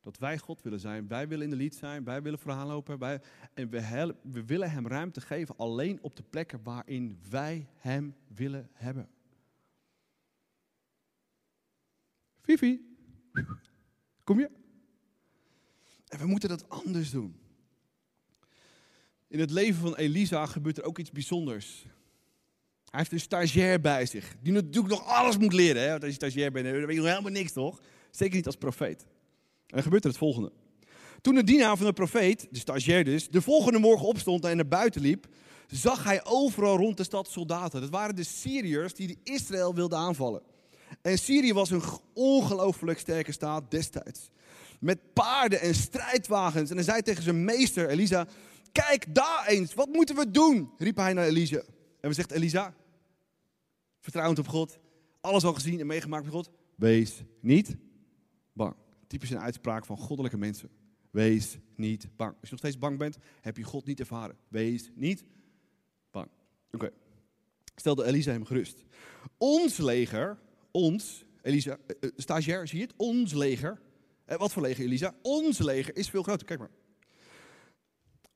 [0.00, 1.08] Dat wij God willen zijn.
[1.08, 2.04] Wij willen in de lied zijn.
[2.04, 2.98] Wij willen vooraan lopen.
[2.98, 3.20] Wij,
[3.54, 8.70] en we, we willen Hem ruimte geven alleen op de plekken waarin wij Hem willen
[8.72, 9.08] hebben.
[12.40, 12.96] Vivi,
[14.24, 14.50] kom je?
[16.06, 17.40] En we moeten dat anders doen.
[19.26, 21.86] In het leven van Elisa gebeurt er ook iets bijzonders.
[22.96, 25.82] Hij heeft een stagiair bij zich, die natuurlijk nog alles moet leren.
[25.82, 25.88] Hè?
[25.88, 27.80] Want als je stagiair bent, dan weet je helemaal niks, toch?
[28.10, 29.00] Zeker niet als profeet.
[29.00, 29.06] En
[29.66, 30.52] dan gebeurt er het volgende.
[31.20, 34.66] Toen de dienaar van de profeet, de stagiair dus, de volgende morgen opstond en naar
[34.66, 35.26] buiten liep,
[35.66, 37.80] zag hij overal rond de stad soldaten.
[37.80, 40.42] Dat waren de Syriërs die Israël wilden aanvallen.
[41.02, 41.82] En Syrië was een
[42.14, 44.30] ongelooflijk sterke staat destijds.
[44.80, 46.70] Met paarden en strijdwagens.
[46.70, 48.26] En hij zei tegen zijn meester Elisa,
[48.72, 50.70] kijk daar eens, wat moeten we doen?
[50.78, 51.62] riep hij naar Elisa.
[52.00, 52.74] En we zegt Elisa,
[54.06, 54.78] vertrouwend op God,
[55.20, 57.76] alles al gezien en meegemaakt met God, Wees niet
[58.52, 58.74] bang.
[59.06, 60.70] Typisch een uitspraak van goddelijke mensen.
[61.10, 62.30] Wees niet bang.
[62.30, 64.36] Als je nog steeds bang bent, heb je God niet ervaren.
[64.48, 65.24] Wees niet
[66.10, 66.28] bang.
[66.70, 66.90] Oké.
[67.76, 68.84] Stelde Elisa hem gerust.
[69.38, 70.38] Ons leger,
[70.70, 72.94] ons, Elisa, uh, uh, stagiair, zie je het?
[72.96, 73.80] Ons leger.
[74.26, 75.14] Uh, wat voor leger, Elisa?
[75.22, 76.46] Ons leger is veel groter.
[76.46, 76.70] Kijk maar.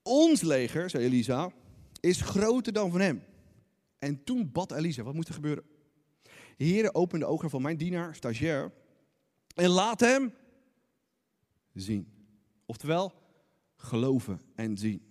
[0.02, 1.52] Ons leger, zei Elisa,
[2.00, 3.22] is groter dan van hem.
[4.00, 5.64] En toen bad Elisa, wat moest er gebeuren?
[6.56, 8.72] Heere, open de ogen van mijn dienaar, stagiair,
[9.54, 10.34] en laat hem
[11.74, 12.12] zien.
[12.66, 13.12] Oftewel,
[13.76, 15.02] geloven en zien.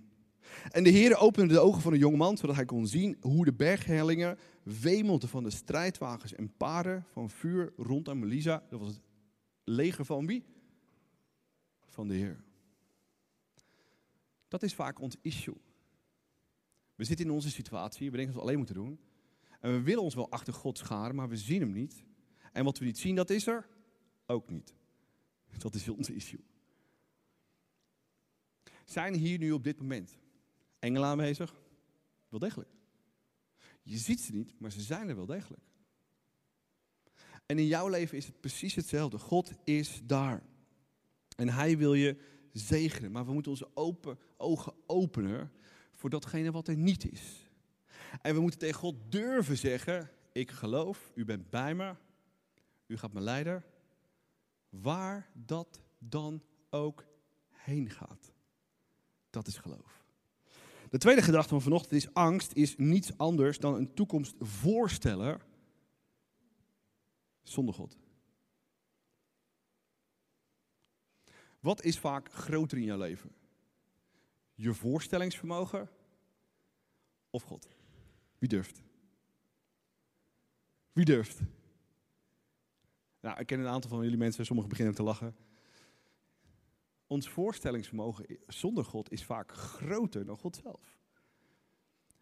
[0.71, 3.53] En de Heer opende de ogen van de jongeman, zodat hij kon zien hoe de
[3.53, 8.63] berghellingen wemelden van de strijdwagens en paarden van vuur rondom Elisa.
[8.69, 9.01] Dat was het
[9.63, 10.45] leger van wie?
[11.87, 12.43] Van de Heer.
[14.47, 15.57] Dat is vaak ons issue.
[16.99, 18.99] We zitten in onze situatie, we denken dat we alleen moeten doen.
[19.59, 22.03] En we willen ons wel achter God scharen, maar we zien hem niet.
[22.51, 23.67] En wat we niet zien, dat is er
[24.25, 24.75] ook niet.
[25.57, 26.43] Dat is onze issue.
[28.85, 30.17] Zijn hier nu op dit moment
[30.79, 31.61] engelen aanwezig?
[32.29, 32.69] Wel degelijk.
[33.81, 35.63] Je ziet ze niet, maar ze zijn er wel degelijk.
[37.45, 39.19] En in jouw leven is het precies hetzelfde.
[39.19, 40.43] God is daar.
[41.35, 42.17] En hij wil je
[42.51, 43.11] zegenen.
[43.11, 45.51] Maar we moeten onze open, ogen openen
[45.99, 47.49] voor datgene wat er niet is.
[48.21, 51.95] En we moeten tegen God durven zeggen: Ik geloof, u bent bij me,
[52.87, 53.63] u gaat me leiden,
[54.69, 57.05] waar dat dan ook
[57.49, 58.31] heen gaat.
[59.29, 60.03] Dat is geloof.
[60.89, 65.41] De tweede gedachte van vanochtend is: angst is niets anders dan een toekomst voorstellen
[67.43, 67.97] zonder God.
[71.59, 73.31] Wat is vaak groter in jouw leven?
[74.61, 75.89] Je voorstellingsvermogen
[77.29, 77.67] of God?
[78.37, 78.81] Wie durft?
[80.91, 81.39] Wie durft?
[83.19, 85.35] Nou, ik ken een aantal van jullie mensen, sommigen beginnen te lachen.
[87.07, 90.97] Ons voorstellingsvermogen zonder God is vaak groter dan God zelf.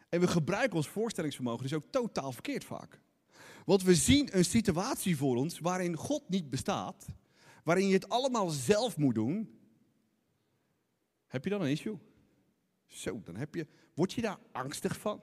[0.10, 3.02] En we gebruiken ons voorstellingsvermogen dus ook totaal verkeerd vaak.
[3.66, 7.08] Want we zien een situatie voor ons waarin God niet bestaat,
[7.64, 9.60] waarin je het allemaal zelf moet doen.
[11.28, 11.98] Heb je dan een issue?
[12.88, 15.22] Zo, dan heb je, word je daar angstig van?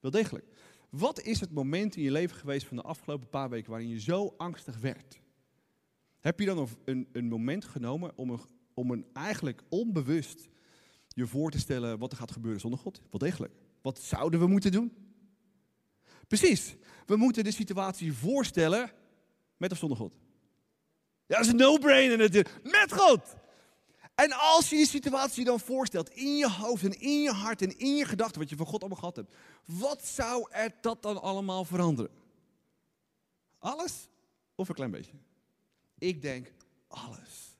[0.00, 0.44] Wel degelijk.
[0.90, 4.00] Wat is het moment in je leven geweest van de afgelopen paar weken waarin je
[4.00, 5.20] zo angstig werd?
[6.20, 8.40] Heb je dan een, een moment genomen om een,
[8.74, 10.48] om een eigenlijk onbewust
[11.08, 13.00] je voor te stellen wat er gaat gebeuren zonder God?
[13.10, 13.52] Wel degelijk.
[13.82, 14.92] Wat zouden we moeten doen?
[16.28, 16.76] Precies.
[17.06, 18.90] We moeten de situatie voorstellen
[19.56, 20.14] met of zonder God.
[21.26, 22.60] Ja, dat is een no-brainer natuurlijk.
[22.62, 23.36] Met God!
[24.14, 27.78] En als je die situatie dan voorstelt in je hoofd en in je hart en
[27.78, 31.22] in je gedachten, wat je van God allemaal gehad hebt, wat zou er dat dan
[31.22, 32.10] allemaal veranderen?
[33.58, 34.08] Alles
[34.54, 35.12] of een klein beetje?
[35.98, 36.52] Ik denk
[36.88, 37.56] alles.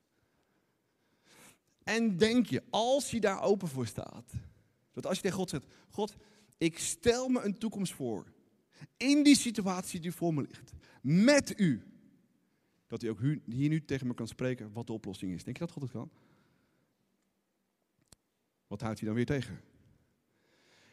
[1.82, 4.32] En denk je, als je daar open voor staat,
[4.92, 6.14] dat als je tegen God zegt, God,
[6.58, 8.32] ik stel me een toekomst voor,
[8.96, 11.82] in die situatie die voor me ligt, met u,
[12.86, 15.44] dat hij ook hier nu tegen me kan spreken wat de oplossing is.
[15.44, 16.10] Denk je dat God het kan?
[18.72, 19.60] Wat houdt hij dan weer tegen?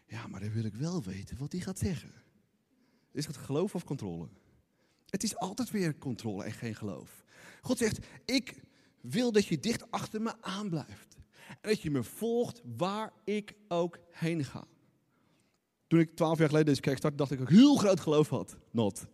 [0.05, 2.11] Ja, maar dan wil ik wel weten wat hij gaat zeggen.
[3.11, 4.27] Is het geloof of controle?
[5.05, 7.23] Het is altijd weer controle en geen geloof.
[7.61, 8.63] God zegt, ik
[9.01, 11.17] wil dat je dicht achter me aanblijft.
[11.47, 14.67] En dat je me volgt waar ik ook heen ga.
[15.87, 18.29] Toen ik twaalf jaar geleden deze kerk startte, dacht ik dat ik heel groot geloof
[18.29, 18.57] had.
[18.71, 19.05] Not.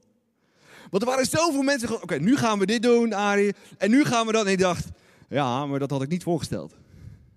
[0.90, 2.02] Want er waren zoveel mensen.
[2.02, 3.54] Oké, nu gaan we dit doen, Arie.
[3.78, 4.46] En nu gaan we dat.
[4.46, 4.90] En ik dacht,
[5.30, 6.76] ja, maar dat had ik niet voorgesteld.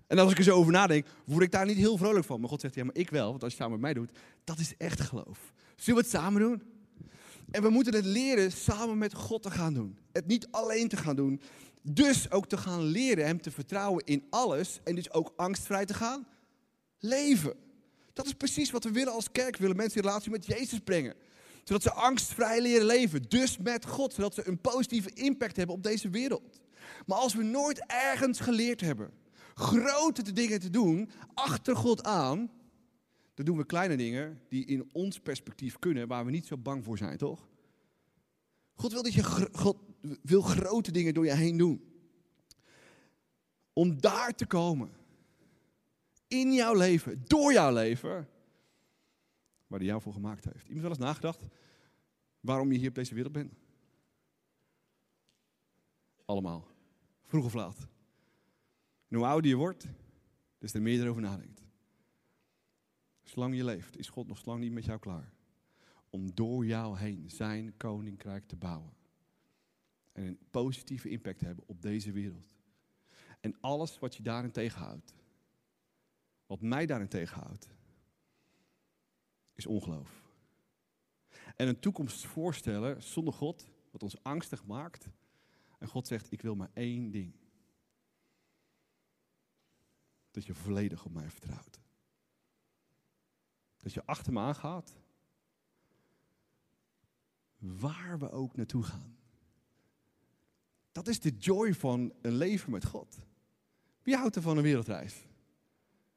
[0.09, 2.39] En als ik er zo over nadenk, word ik daar niet heel vrolijk van.
[2.39, 3.29] Maar God zegt, ja, maar ik wel.
[3.29, 5.53] Want als je het samen met mij doet, dat is echt geloof.
[5.75, 6.61] Zullen we het samen doen?
[7.51, 9.97] En we moeten het leren samen met God te gaan doen.
[10.11, 11.41] Het niet alleen te gaan doen.
[11.81, 14.79] Dus ook te gaan leren hem te vertrouwen in alles.
[14.83, 16.27] En dus ook angstvrij te gaan
[16.99, 17.53] leven.
[18.13, 19.55] Dat is precies wat we willen als kerk.
[19.55, 21.15] We willen mensen in relatie met Jezus brengen.
[21.63, 23.21] Zodat ze angstvrij leren leven.
[23.27, 24.13] Dus met God.
[24.13, 26.59] Zodat ze een positieve impact hebben op deze wereld.
[27.05, 29.18] Maar als we nooit ergens geleerd hebben
[29.59, 32.51] grote dingen te doen achter God aan,
[33.33, 36.83] dan doen we kleine dingen die in ons perspectief kunnen, waar we niet zo bang
[36.83, 37.49] voor zijn, toch?
[38.73, 39.77] God wil dat je God
[40.21, 41.83] wil grote dingen door je heen doen.
[43.73, 44.91] Om daar te komen.
[46.27, 48.29] In jouw leven, door jouw leven,
[49.67, 50.67] waar hij jou voor gemaakt heeft.
[50.67, 51.45] Iemand wel eens nagedacht
[52.39, 53.53] waarom je hier op deze wereld bent?
[56.25, 56.67] Allemaal.
[57.25, 57.87] Vroeg of laat.
[59.09, 59.87] En hoe ouder je wordt,
[60.57, 61.63] des te meer je erover nadenkt.
[63.23, 65.33] Zolang je leeft, is God nog lang niet met jou klaar.
[66.09, 68.97] Om door jou heen zijn koninkrijk te bouwen.
[70.11, 72.55] en een positieve impact hebben op deze wereld.
[73.39, 75.13] En alles wat je daarin tegenhoudt,
[76.45, 77.69] wat mij daarin tegenhoudt,
[79.53, 80.27] is ongeloof.
[81.55, 85.09] En een toekomst voorstellen zonder God, wat ons angstig maakt.
[85.77, 87.38] En God zegt, ik wil maar één ding.
[90.31, 91.79] Dat je volledig op mij vertrouwt.
[93.77, 94.93] Dat je achter me aangaat.
[97.57, 99.17] Waar we ook naartoe gaan.
[100.91, 103.17] Dat is de joy van een leven met God.
[104.03, 105.15] Wie houdt er van een wereldreis?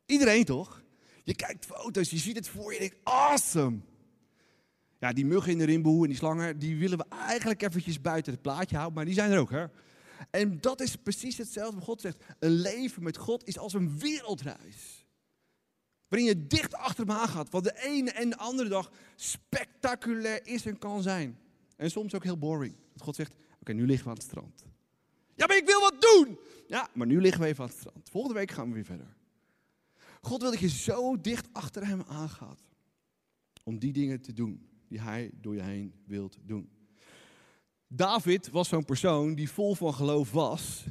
[0.06, 0.82] Iedereen toch?
[1.24, 3.78] Je kijkt foto's, je ziet het voor je, je denkt, awesome.
[4.98, 8.32] Ja, die muggen in de rimboe en die slangen, die willen we eigenlijk eventjes buiten
[8.32, 9.66] het plaatje houden, maar die zijn er ook, hè?
[10.30, 12.24] En dat is precies hetzelfde wat God zegt.
[12.38, 15.06] Een leven met God is als een wereldreis.
[16.08, 20.46] Waarin je dicht achter hem aan gaat, wat de ene en de andere dag spectaculair
[20.46, 21.38] is en kan zijn.
[21.76, 22.74] En soms ook heel boring.
[22.92, 24.64] Dat God zegt, oké, nu liggen we aan het strand.
[25.34, 26.38] Ja, maar ik wil wat doen!
[26.66, 28.10] Ja, maar nu liggen we even aan het strand.
[28.10, 29.16] Volgende week gaan we weer verder.
[30.20, 32.60] God wil dat je zo dicht achter hem aangaat.
[33.64, 36.70] Om die dingen te doen die hij door je heen wilt doen.
[37.94, 40.84] David was zo'n persoon die vol van geloof was.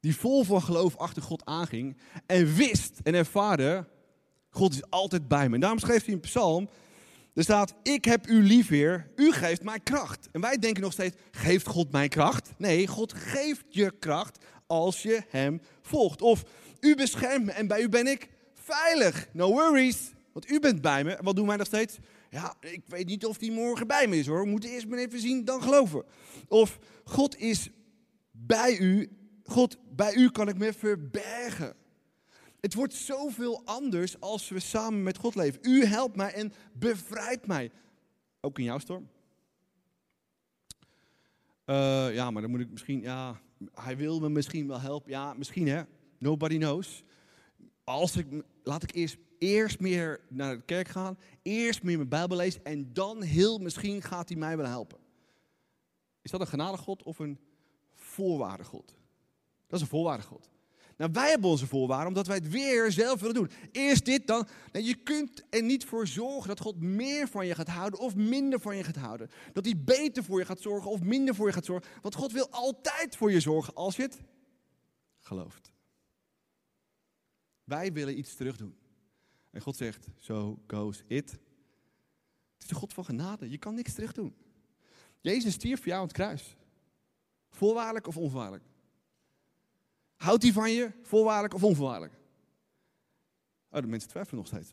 [0.00, 1.96] Die vol van geloof achter God aanging.
[2.26, 3.86] En wist en ervaarde,
[4.50, 5.54] God is altijd bij me.
[5.54, 6.68] En daarom schreef hij een psalm.
[7.34, 10.28] Er staat, ik heb u lief weer, u geeft mij kracht.
[10.32, 12.50] En wij denken nog steeds, geeft God mij kracht?
[12.56, 16.22] Nee, God geeft je kracht als je hem volgt.
[16.22, 16.44] Of,
[16.80, 19.28] u beschermt me en bij u ben ik veilig.
[19.32, 21.14] No worries, want u bent bij me.
[21.14, 21.98] En wat doen wij nog steeds?
[22.30, 24.42] Ja, ik weet niet of die morgen bij me is hoor.
[24.42, 26.04] We moeten eerst maar even zien, dan geloven.
[26.48, 27.70] Of God is
[28.30, 29.10] bij u.
[29.44, 31.76] God, bij u kan ik me verbergen.
[32.60, 35.60] Het wordt zoveel anders als we samen met God leven.
[35.62, 37.70] U helpt mij en bevrijdt mij.
[38.40, 39.08] Ook in jouw storm.
[41.66, 43.40] Uh, ja, maar dan moet ik misschien, ja,
[43.72, 45.10] hij wil me misschien wel helpen.
[45.10, 45.82] Ja, misschien hè.
[46.18, 47.04] Nobody knows.
[47.88, 48.26] Als ik,
[48.62, 52.92] laat ik eerst eerst meer naar de kerk gaan, eerst meer mijn Bijbel lezen en
[52.92, 54.98] dan heel misschien gaat hij mij wel helpen.
[56.22, 57.38] Is dat een genadegod of een
[57.94, 58.94] voorwaardegod?
[59.66, 60.50] Dat is een voorwaardegod.
[60.96, 63.50] Nou, wij hebben onze voorwaarden omdat wij het weer zelf willen doen.
[63.72, 64.48] Eerst dit, dan.
[64.72, 68.14] Nou, je kunt er niet voor zorgen dat God meer van je gaat houden of
[68.14, 69.30] minder van je gaat houden.
[69.52, 71.90] Dat hij beter voor je gaat zorgen of minder voor je gaat zorgen.
[72.02, 74.20] Want God wil altijd voor je zorgen als je het
[75.18, 75.70] gelooft.
[77.68, 78.76] Wij willen iets terug doen.
[79.50, 81.30] En God zegt, so goes it.
[81.30, 83.50] Het is de God van genade.
[83.50, 84.34] Je kan niks terug doen.
[85.20, 86.56] Jezus stierf voor jou aan het kruis.
[87.50, 88.64] Voorwaardelijk of onvoorwaardelijk?
[90.16, 92.14] Houdt hij van je, voorwaardelijk of onvoorwaardelijk?
[93.70, 94.70] Oh, de mensen twijfelen nog steeds.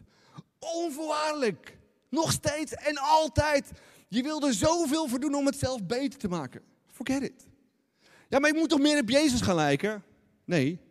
[0.59, 1.77] Onvoorwaardelijk.
[2.09, 3.71] Nog steeds en altijd.
[4.07, 6.61] Je wil er zoveel voor doen om het zelf beter te maken.
[6.87, 7.47] Forget it.
[8.29, 10.03] Ja, maar ik moet toch meer op Jezus gaan lijken?
[10.45, 10.84] Nee.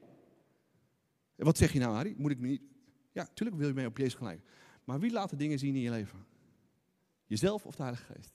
[1.37, 2.15] Wat zeg je nou, Harry?
[2.17, 2.63] Moet ik me niet...
[3.13, 4.41] Ja, natuurlijk wil je mee op Jezus gelijk.
[4.85, 6.27] Maar wie laat de dingen zien in je leven?
[7.27, 8.35] Jezelf of de Heilige Geest?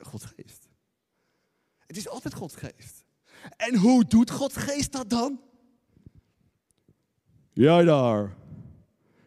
[0.00, 0.68] Gods Geest.
[1.86, 3.04] Het is altijd Gods Geest.
[3.56, 5.40] En hoe doet Gods Geest dat dan?
[7.52, 8.36] Ja, daar.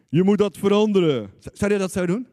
[0.08, 1.30] Je moet dat veranderen.
[1.52, 2.26] Zou je dat zo doen?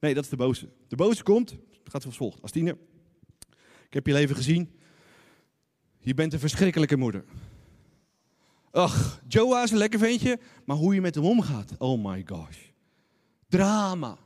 [0.00, 0.68] Nee, dat is de boze.
[0.88, 2.42] De boze komt, het gaat zoals volgt.
[2.42, 2.78] Als tiener,
[3.86, 4.78] ik heb je leven gezien.
[5.98, 7.24] Je bent een verschrikkelijke moeder.
[8.70, 12.58] Ach, Joa is een lekker ventje, maar hoe je met hem omgaat, oh my gosh.
[13.48, 14.18] Drama.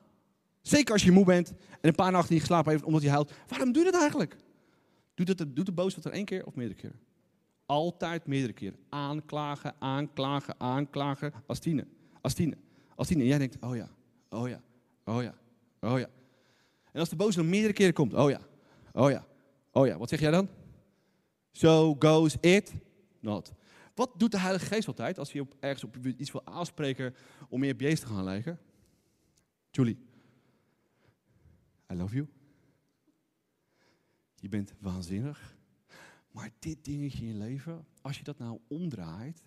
[0.63, 3.33] Zeker als je moe bent en een paar nachten niet geslapen heeft omdat je huilt.
[3.49, 4.37] Waarom doe je dat eigenlijk?
[5.15, 7.01] Doet, het, doet de boos dat er één keer of meerdere keren?
[7.67, 8.79] Altijd meerdere keren.
[8.89, 11.33] Aanklagen, aanklagen, aanklagen.
[11.61, 11.87] Tiener.
[12.21, 12.59] Als tiener.
[12.97, 13.89] En jij denkt, oh ja,
[14.29, 14.61] oh ja,
[15.05, 15.35] oh ja,
[15.81, 16.09] oh ja.
[16.93, 18.41] En als de boos dan meerdere keren komt, oh ja,
[18.93, 19.27] oh ja,
[19.73, 19.99] oh ja.
[19.99, 20.49] Wat zeg jij dan?
[21.53, 22.75] So goes it
[23.21, 23.53] not.
[23.95, 27.15] Wat doet de Heilige Geest altijd als hij op, ergens op iets wil aanspreken
[27.49, 28.61] om meer op Jezus te gaan lijken?
[29.71, 29.99] Julie,
[31.93, 32.29] I love you.
[34.35, 35.57] Je bent waanzinnig.
[36.31, 39.43] Maar dit dingetje in je leven, als je dat nou omdraait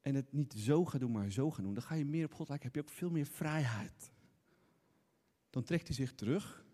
[0.00, 2.34] en het niet zo gaat doen, maar zo gaat doen, dan ga je meer op
[2.34, 2.66] God lijken.
[2.66, 4.10] Heb je ook veel meer vrijheid.
[5.50, 6.64] Dan trekt hij zich terug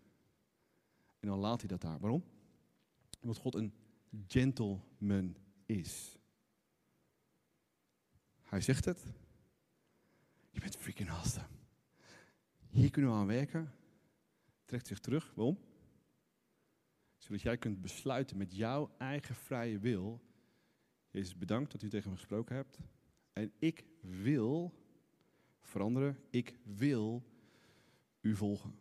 [1.19, 1.99] en dan laat hij dat daar.
[1.99, 2.23] Waarom?
[3.19, 3.73] Omdat God een
[4.27, 5.35] gentleman
[5.69, 6.17] is.
[8.41, 9.03] Hij zegt het.
[10.49, 11.47] Je bent freaking awesome.
[12.69, 13.73] Hier kunnen we aan werken.
[14.65, 15.33] Trekt zich terug.
[15.35, 15.59] Waarom?
[17.17, 20.21] Zodat jij kunt besluiten met jouw eigen vrije wil.
[21.09, 22.79] Jezus, bedankt dat u tegen me gesproken hebt.
[23.33, 24.73] En ik wil
[25.61, 26.19] veranderen.
[26.29, 27.23] Ik wil
[28.21, 28.75] u volgen.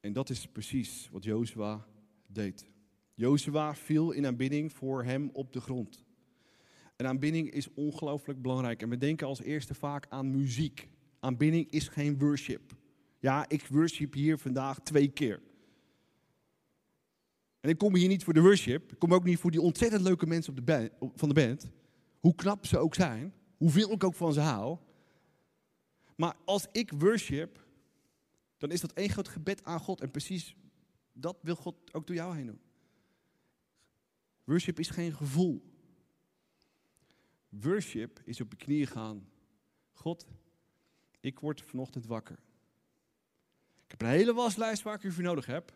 [0.00, 1.86] En dat is precies wat Jozua
[2.26, 2.72] deed.
[3.14, 6.04] Jozua viel in aanbidding voor hem op de grond.
[6.96, 8.82] En aanbidding is ongelooflijk belangrijk.
[8.82, 10.88] En we denken als eerste vaak aan muziek.
[11.20, 12.76] Aanbidding is geen worship.
[13.18, 15.42] Ja, ik worship hier vandaag twee keer.
[17.60, 18.92] En ik kom hier niet voor de worship.
[18.92, 21.70] Ik kom ook niet voor die ontzettend leuke mensen op de van de band.
[22.20, 23.34] Hoe knap ze ook zijn.
[23.56, 24.78] Hoeveel ik ook van ze hou.
[26.16, 27.66] Maar als ik worship,
[28.56, 30.00] dan is dat één groot gebed aan God.
[30.00, 30.56] En precies
[31.12, 32.60] dat wil God ook door jou heen doen.
[34.44, 35.72] Worship is geen gevoel.
[37.48, 39.28] Worship is op je knieën gaan.
[39.92, 40.28] God,
[41.20, 42.38] ik word vanochtend wakker.
[43.84, 45.74] Ik heb een hele waslijst waar ik u voor nodig heb.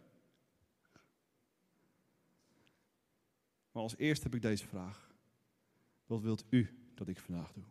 [3.72, 5.14] Maar als eerste heb ik deze vraag.
[6.06, 7.64] Wat wilt u dat ik vandaag doe?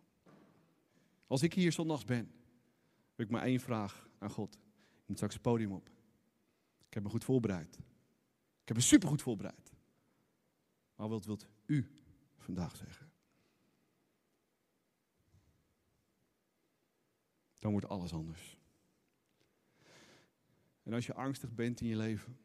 [1.27, 2.31] Als ik hier zondags ben,
[3.15, 4.55] heb ik maar één vraag aan God.
[4.55, 5.89] Ik moet straks podium op.
[6.87, 7.75] Ik heb me goed voorbereid.
[8.61, 9.66] Ik heb me supergoed voorbereid.
[10.97, 11.87] Maar wat wilt u
[12.37, 13.11] vandaag zeggen?
[17.59, 18.57] Dan wordt alles anders.
[20.83, 22.37] En als je angstig bent in je leven,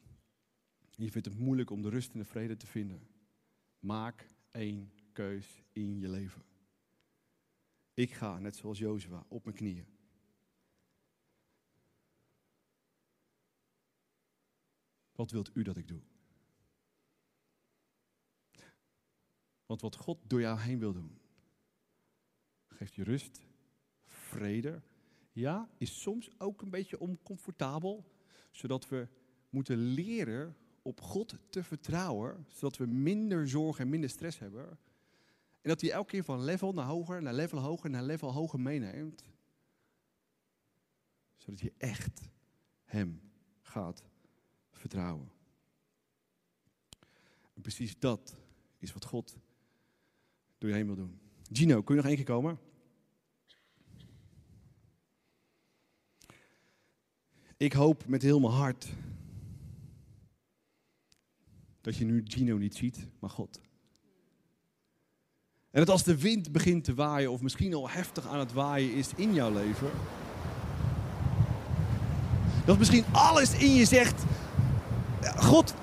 [0.97, 3.09] en je vindt het moeilijk om de rust en de vrede te vinden,
[3.79, 6.43] maak één keus in je leven.
[7.95, 9.87] Ik ga, net zoals Jozua, op mijn knieën.
[15.13, 16.01] Wat wilt u dat ik doe?
[19.73, 21.19] Want wat God door jou heen wil doen,
[22.69, 23.41] geeft je rust,
[24.05, 24.83] vrede.
[25.31, 28.05] Ja, is soms ook een beetje oncomfortabel,
[28.51, 29.09] zodat we
[29.51, 34.69] moeten leren op God te vertrouwen, zodat we minder zorg en minder stress hebben.
[35.61, 38.61] En dat hij elke keer van level naar hoger, naar level hoger, naar level hoger
[38.61, 39.25] meeneemt.
[41.37, 42.21] Zodat je echt
[42.85, 43.21] Hem
[43.61, 44.05] gaat
[44.71, 45.33] vertrouwen.
[47.55, 48.37] En precies dat
[48.79, 49.37] is wat God
[50.63, 51.19] door je wil doen.
[51.53, 52.59] Gino, kun je nog één keer komen?
[57.57, 58.89] Ik hoop met heel mijn hart
[61.81, 63.61] dat je nu Gino niet ziet, maar God.
[65.71, 68.95] En dat als de wind begint te waaien, of misschien al heftig aan het waaien
[68.95, 69.91] is in jouw leven,
[72.65, 74.25] dat misschien alles in je zegt:
[75.37, 75.75] God,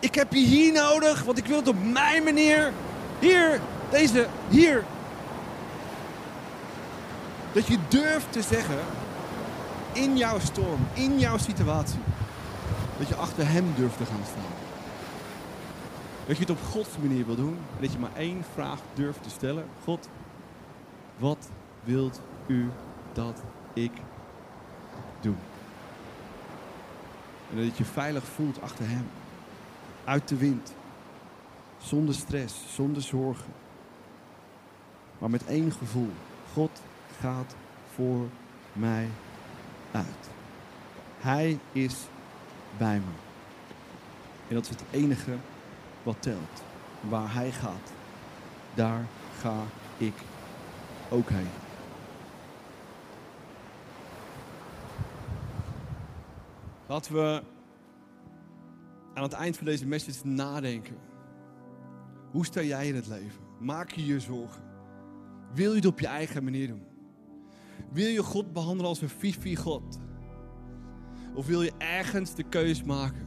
[0.00, 2.72] ik heb je hier nodig, want ik wil het op mijn manier.
[3.20, 3.60] Hier,
[3.90, 4.84] deze, hier.
[7.52, 8.78] Dat je durft te zeggen,
[9.92, 12.00] in jouw storm, in jouw situatie,
[12.98, 14.52] dat je achter hem durft te gaan staan.
[16.26, 19.22] Dat je het op Gods manier wil doen en dat je maar één vraag durft
[19.22, 19.64] te stellen.
[19.84, 20.08] God,
[21.16, 21.48] wat
[21.84, 22.70] wilt u
[23.12, 23.92] dat ik
[25.20, 25.34] doe?
[27.50, 29.08] En dat je veilig voelt achter hem.
[30.04, 30.74] Uit de wind.
[31.78, 33.52] Zonder stress, zonder zorgen.
[35.18, 36.10] Maar met één gevoel.
[36.52, 36.82] God
[37.20, 37.54] gaat
[37.94, 38.28] voor
[38.72, 39.08] mij
[39.92, 40.30] uit.
[41.18, 41.96] Hij is
[42.78, 43.12] bij me.
[44.48, 45.36] En dat is het enige
[46.02, 46.62] wat telt.
[47.00, 47.92] Waar hij gaat,
[48.74, 49.06] daar
[49.38, 49.62] ga
[49.96, 50.14] ik
[51.10, 51.48] ook heen.
[56.86, 57.42] Laten we
[59.14, 60.96] aan het eind van deze message nadenken.
[62.30, 63.40] Hoe sta jij in het leven?
[63.58, 64.67] Maak je je zorgen?
[65.54, 66.82] Wil je het op je eigen manier doen?
[67.92, 69.98] Wil je God behandelen als een fifi God?
[71.34, 73.26] Of wil je ergens de keus maken?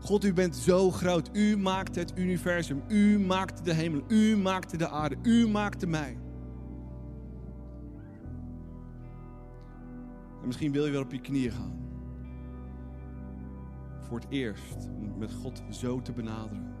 [0.00, 1.30] God, u bent zo groot.
[1.32, 2.82] U maakt het universum.
[2.88, 4.02] U maakt de hemel.
[4.08, 5.16] U maakte de aarde.
[5.22, 6.18] U maakte mij.
[10.40, 11.84] En misschien wil je wel op je knieën gaan.
[14.00, 14.88] Voor het eerst.
[14.98, 16.74] Om met God zo te benaderen.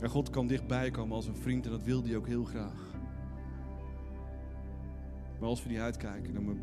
[0.00, 2.99] En God kan dichtbij komen als een vriend en dat wil hij ook heel graag.
[5.40, 6.60] Maar als we die uitkijken, dan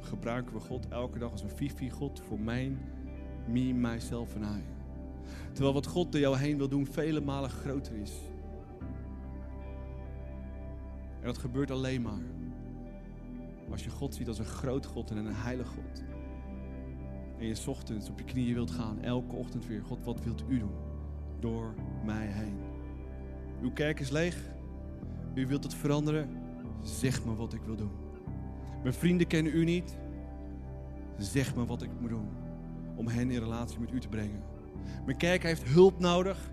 [0.00, 2.78] gebruiken we God elke dag als een fifi-God voor mijn,
[3.46, 4.64] me, mijzelf en hij.
[5.52, 8.12] Terwijl wat God door jou heen wil doen vele malen groter is.
[11.20, 12.22] En dat gebeurt alleen maar
[13.70, 16.02] als je God ziet als een groot God en een heilig God.
[17.38, 19.82] En je ochtends op je knieën wilt gaan, elke ochtend weer.
[19.82, 20.74] God, wat wilt u doen?
[21.40, 21.74] Door
[22.04, 22.58] mij heen.
[23.62, 24.36] Uw kerk is leeg.
[25.34, 26.28] U wilt het veranderen.
[26.82, 27.90] Zeg me wat ik wil doen.
[28.82, 29.98] Mijn vrienden kennen u niet.
[31.18, 32.28] Zeg me wat ik moet doen
[32.96, 34.42] om hen in relatie met u te brengen.
[35.04, 36.50] Mijn kerk heeft hulp nodig.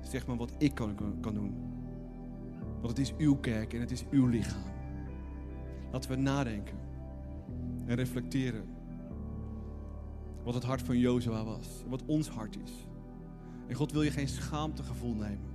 [0.00, 1.54] Zeg me wat ik kan, kan doen.
[2.80, 4.62] Want het is uw kerk en het is uw lichaam.
[5.92, 6.78] Laten we nadenken
[7.86, 8.64] en reflecteren.
[10.44, 11.84] Wat het hart van Jozua was.
[11.88, 12.72] Wat ons hart is.
[13.66, 15.48] En God wil je geen schaamtegevoel nemen.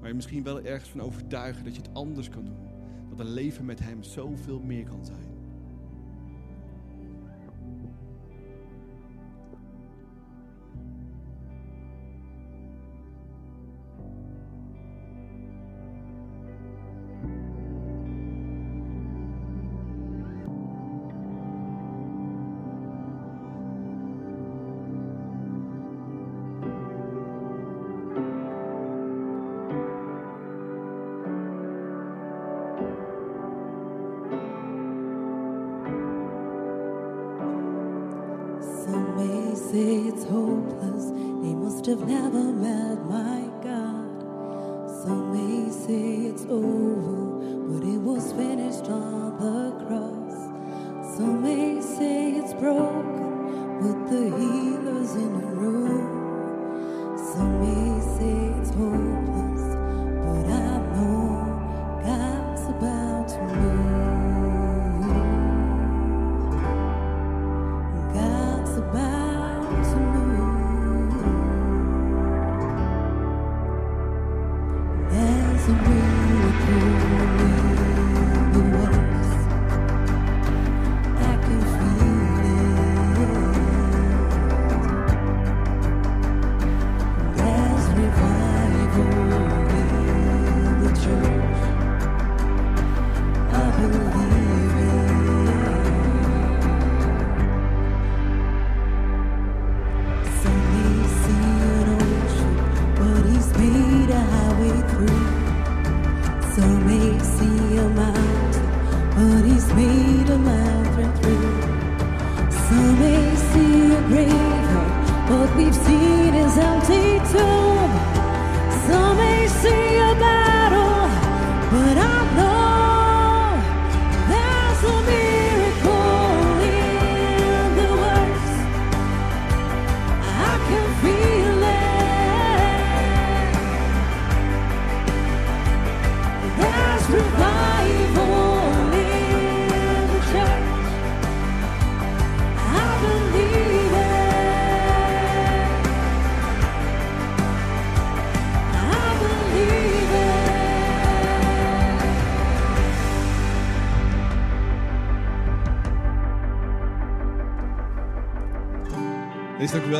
[0.00, 2.68] Maar je misschien wel ergens van overtuigen dat je het anders kan doen.
[3.08, 5.39] Dat een leven met Hem zoveel meer kan zijn.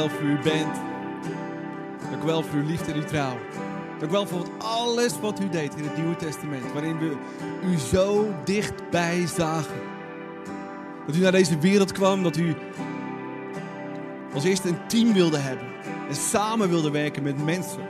[0.00, 0.76] Wel voor uw band.
[2.10, 3.36] Dank u wel voor uw liefde en uw trouw.
[3.98, 6.72] Dank u wel voor alles wat u deed in het Nieuwe Testament.
[6.72, 7.16] Waarin we
[7.64, 9.80] u zo dichtbij zagen.
[11.06, 12.22] Dat u naar deze wereld kwam.
[12.22, 12.54] Dat u
[14.34, 15.66] als eerste een team wilde hebben.
[16.08, 17.82] En samen wilde werken met mensen.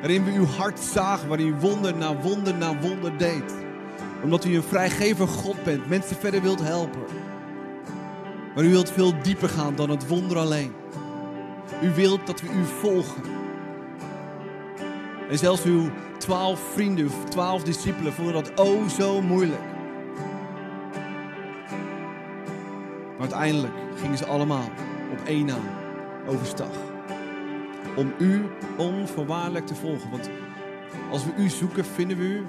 [0.00, 1.28] Waarin we uw hart zagen.
[1.28, 3.54] Waarin u wonder na wonder na wonder deed.
[4.22, 5.88] Omdat u een vrijgever God bent.
[5.88, 7.02] Mensen verder wilt helpen.
[8.54, 10.81] Maar u wilt veel dieper gaan dan het wonder alleen.
[11.82, 13.22] U wilt dat we u volgen.
[15.30, 19.62] En zelfs uw twaalf vrienden, uw twaalf discipelen vonden dat oh zo moeilijk.
[23.18, 24.70] Maar uiteindelijk gingen ze allemaal
[25.12, 25.68] op één naam
[26.26, 26.70] overstag.
[27.96, 28.42] Om u
[28.76, 30.10] onvoorwaardelijk te volgen.
[30.10, 30.30] Want
[31.10, 32.44] als we u zoeken, vinden we u.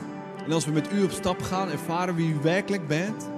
[0.45, 3.29] En als we met u op stap gaan, ervaren wie u werkelijk bent.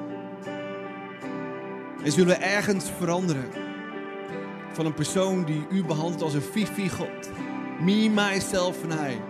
[2.04, 3.65] En zullen we ergens veranderen.
[4.76, 7.30] Van een persoon die u behandelt als een fifi-god.
[7.80, 9.22] Me, myself en hij.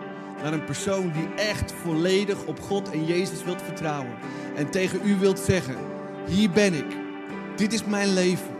[0.43, 4.13] Naar een persoon die echt volledig op God en Jezus wilt vertrouwen.
[4.55, 5.75] En tegen u wilt zeggen,
[6.27, 6.97] hier ben ik.
[7.55, 8.55] Dit is mijn leven.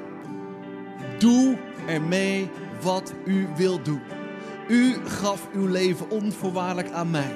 [1.17, 1.57] Doe
[1.87, 2.49] ermee
[2.81, 4.01] wat u wilt doen.
[4.67, 7.33] U gaf uw leven onvoorwaardelijk aan mij.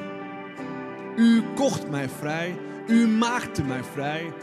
[1.16, 2.56] U kocht mij vrij.
[2.88, 4.34] U maakte mij vrij.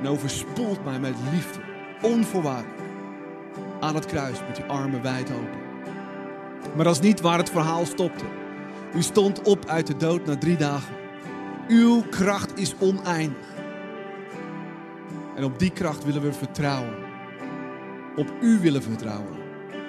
[0.00, 1.60] En overspoelt mij met liefde.
[2.02, 2.80] Onvoorwaardelijk.
[3.80, 5.58] Aan het kruis met uw armen wijd open.
[6.74, 8.24] Maar dat is niet waar het verhaal stopte.
[8.94, 10.94] U stond op uit de dood na drie dagen.
[11.68, 13.46] Uw kracht is oneindig.
[15.36, 16.94] En op die kracht willen we vertrouwen.
[18.16, 19.38] Op u willen we vertrouwen.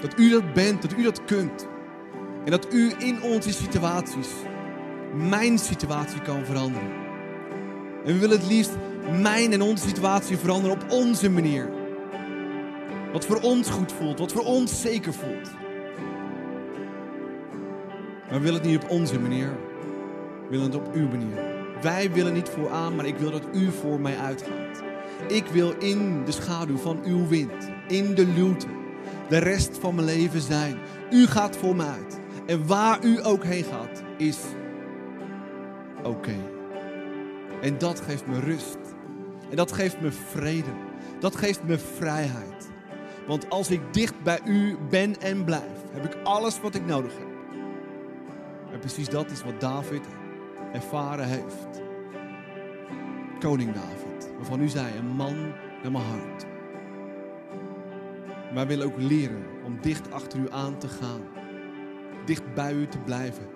[0.02, 1.68] Dat u dat bent, dat u dat kunt.
[2.46, 4.30] En dat u in onze situaties,
[5.30, 6.92] mijn situatie kan veranderen.
[8.06, 8.78] En we willen het liefst
[9.22, 11.70] mijn en onze situatie veranderen op onze manier.
[13.14, 15.52] Wat voor ons goed voelt, wat voor ons zeker voelt.
[18.30, 19.50] Maar we willen het niet op onze manier.
[20.44, 21.36] We willen het op uw manier.
[21.82, 24.84] Wij willen niet vooraan, maar ik wil dat u voor mij uitgaat.
[25.28, 28.68] Ik wil in de schaduw van uw wind, in de luwte,
[29.30, 30.78] de rest van mijn leven zijn.
[31.12, 32.20] U gaat voor me uit.
[32.46, 34.38] En waar u ook heen gaat, is
[36.04, 36.36] oké.
[37.62, 38.81] En dat geeft me rust.
[39.52, 40.72] En dat geeft me vrede.
[41.20, 42.70] Dat geeft me vrijheid.
[43.28, 47.18] Want als ik dicht bij u ben en blijf, heb ik alles wat ik nodig
[47.18, 47.28] heb.
[48.72, 50.02] En precies dat is wat David
[50.74, 51.82] ervaren heeft.
[53.40, 55.36] Koning David, waarvan u zei, een man
[55.84, 56.46] naar mijn hart.
[58.54, 61.22] Wij willen ook leren om dicht achter u aan te gaan.
[62.26, 63.48] Dicht bij u te blijven.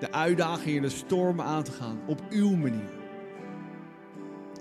[0.00, 2.99] De uitdagingen, de stormen aan te gaan op uw manier.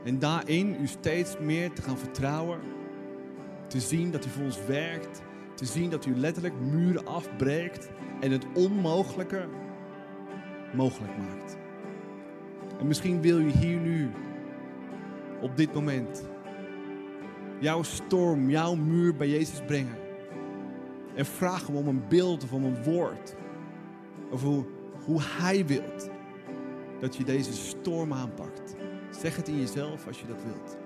[0.04, 2.60] En daarin u steeds meer te gaan vertrouwen.
[3.68, 5.22] Te zien dat u voor ons werkt.
[5.56, 7.90] Te zien dat u letterlijk muren afbreekt
[8.20, 9.48] en het onmogelijke
[10.74, 11.58] mogelijk maakt.
[12.80, 14.10] En misschien wil je hier nu,
[15.42, 16.24] op dit moment,
[17.60, 19.98] jouw storm, jouw muur bij Jezus brengen.
[21.16, 23.36] En vraag hem om een beeld of om een woord.
[24.32, 24.66] Over hoe,
[25.06, 26.10] hoe Hij wilt
[27.00, 28.76] dat je deze storm aanpakt.
[29.20, 30.78] Zeg het in jezelf als je dat wilt.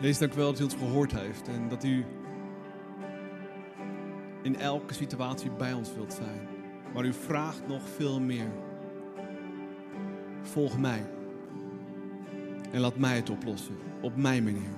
[0.00, 2.04] Lees dank wel dat u ons gehoord heeft en dat u
[4.46, 6.48] in elke situatie bij ons wilt zijn.
[6.94, 8.50] Maar u vraagt nog veel meer.
[10.42, 11.06] Volg mij.
[12.70, 13.76] En laat mij het oplossen.
[14.00, 14.74] Op mijn manier.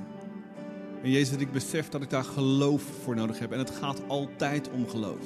[1.02, 3.52] En Jezus, ik besef dat ik daar geloof voor nodig heb.
[3.52, 5.24] En het gaat altijd om geloof.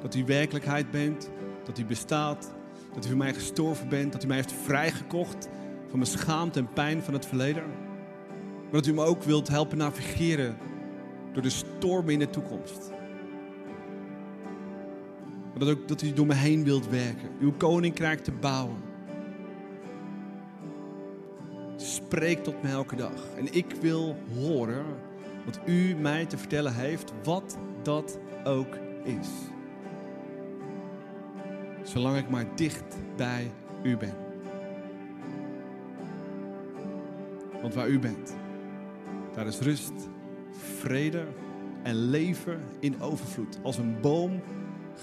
[0.00, 1.30] Dat u werkelijkheid bent.
[1.64, 2.52] Dat u bestaat.
[2.94, 4.12] Dat u voor mij gestorven bent.
[4.12, 5.48] Dat u mij heeft vrijgekocht
[5.88, 7.66] van mijn schaamte en pijn van het verleden.
[8.62, 10.56] Maar dat u me ook wilt helpen navigeren
[11.32, 12.96] door de stormen in de toekomst.
[15.58, 17.28] Dat, ook, dat u door me heen wilt werken.
[17.40, 18.76] Uw koninkrijk te bouwen.
[21.76, 23.34] Spreek tot mij elke dag.
[23.36, 24.84] En ik wil horen
[25.44, 29.28] wat u mij te vertellen heeft, wat dat ook is.
[31.82, 33.50] Zolang ik maar dicht bij
[33.82, 34.14] u ben.
[37.62, 38.34] Want waar u bent,
[39.34, 39.92] daar is rust,
[40.50, 41.26] vrede
[41.82, 43.58] en leven in overvloed.
[43.62, 44.42] Als een boom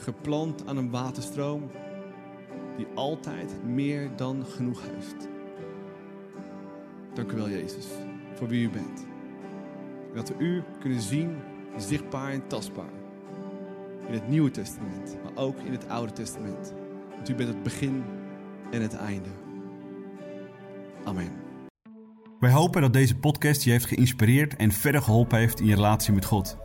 [0.04, 1.72] geplant aan een waterstroom
[2.78, 5.28] die altijd meer dan genoeg heeft.
[7.14, 7.86] Dank u wel, Jezus,
[8.34, 9.06] voor wie u bent.
[10.10, 11.38] En dat we u kunnen zien,
[11.78, 12.94] zichtbaar en tastbaar.
[14.08, 16.74] In het Nieuwe Testament, maar ook in het Oude Testament.
[17.16, 18.04] Want u bent het begin
[18.72, 19.30] en het einde.
[21.04, 21.32] Amen.
[22.40, 26.14] Wij hopen dat deze podcast je heeft geïnspireerd en verder geholpen heeft in je relatie
[26.14, 26.65] met God.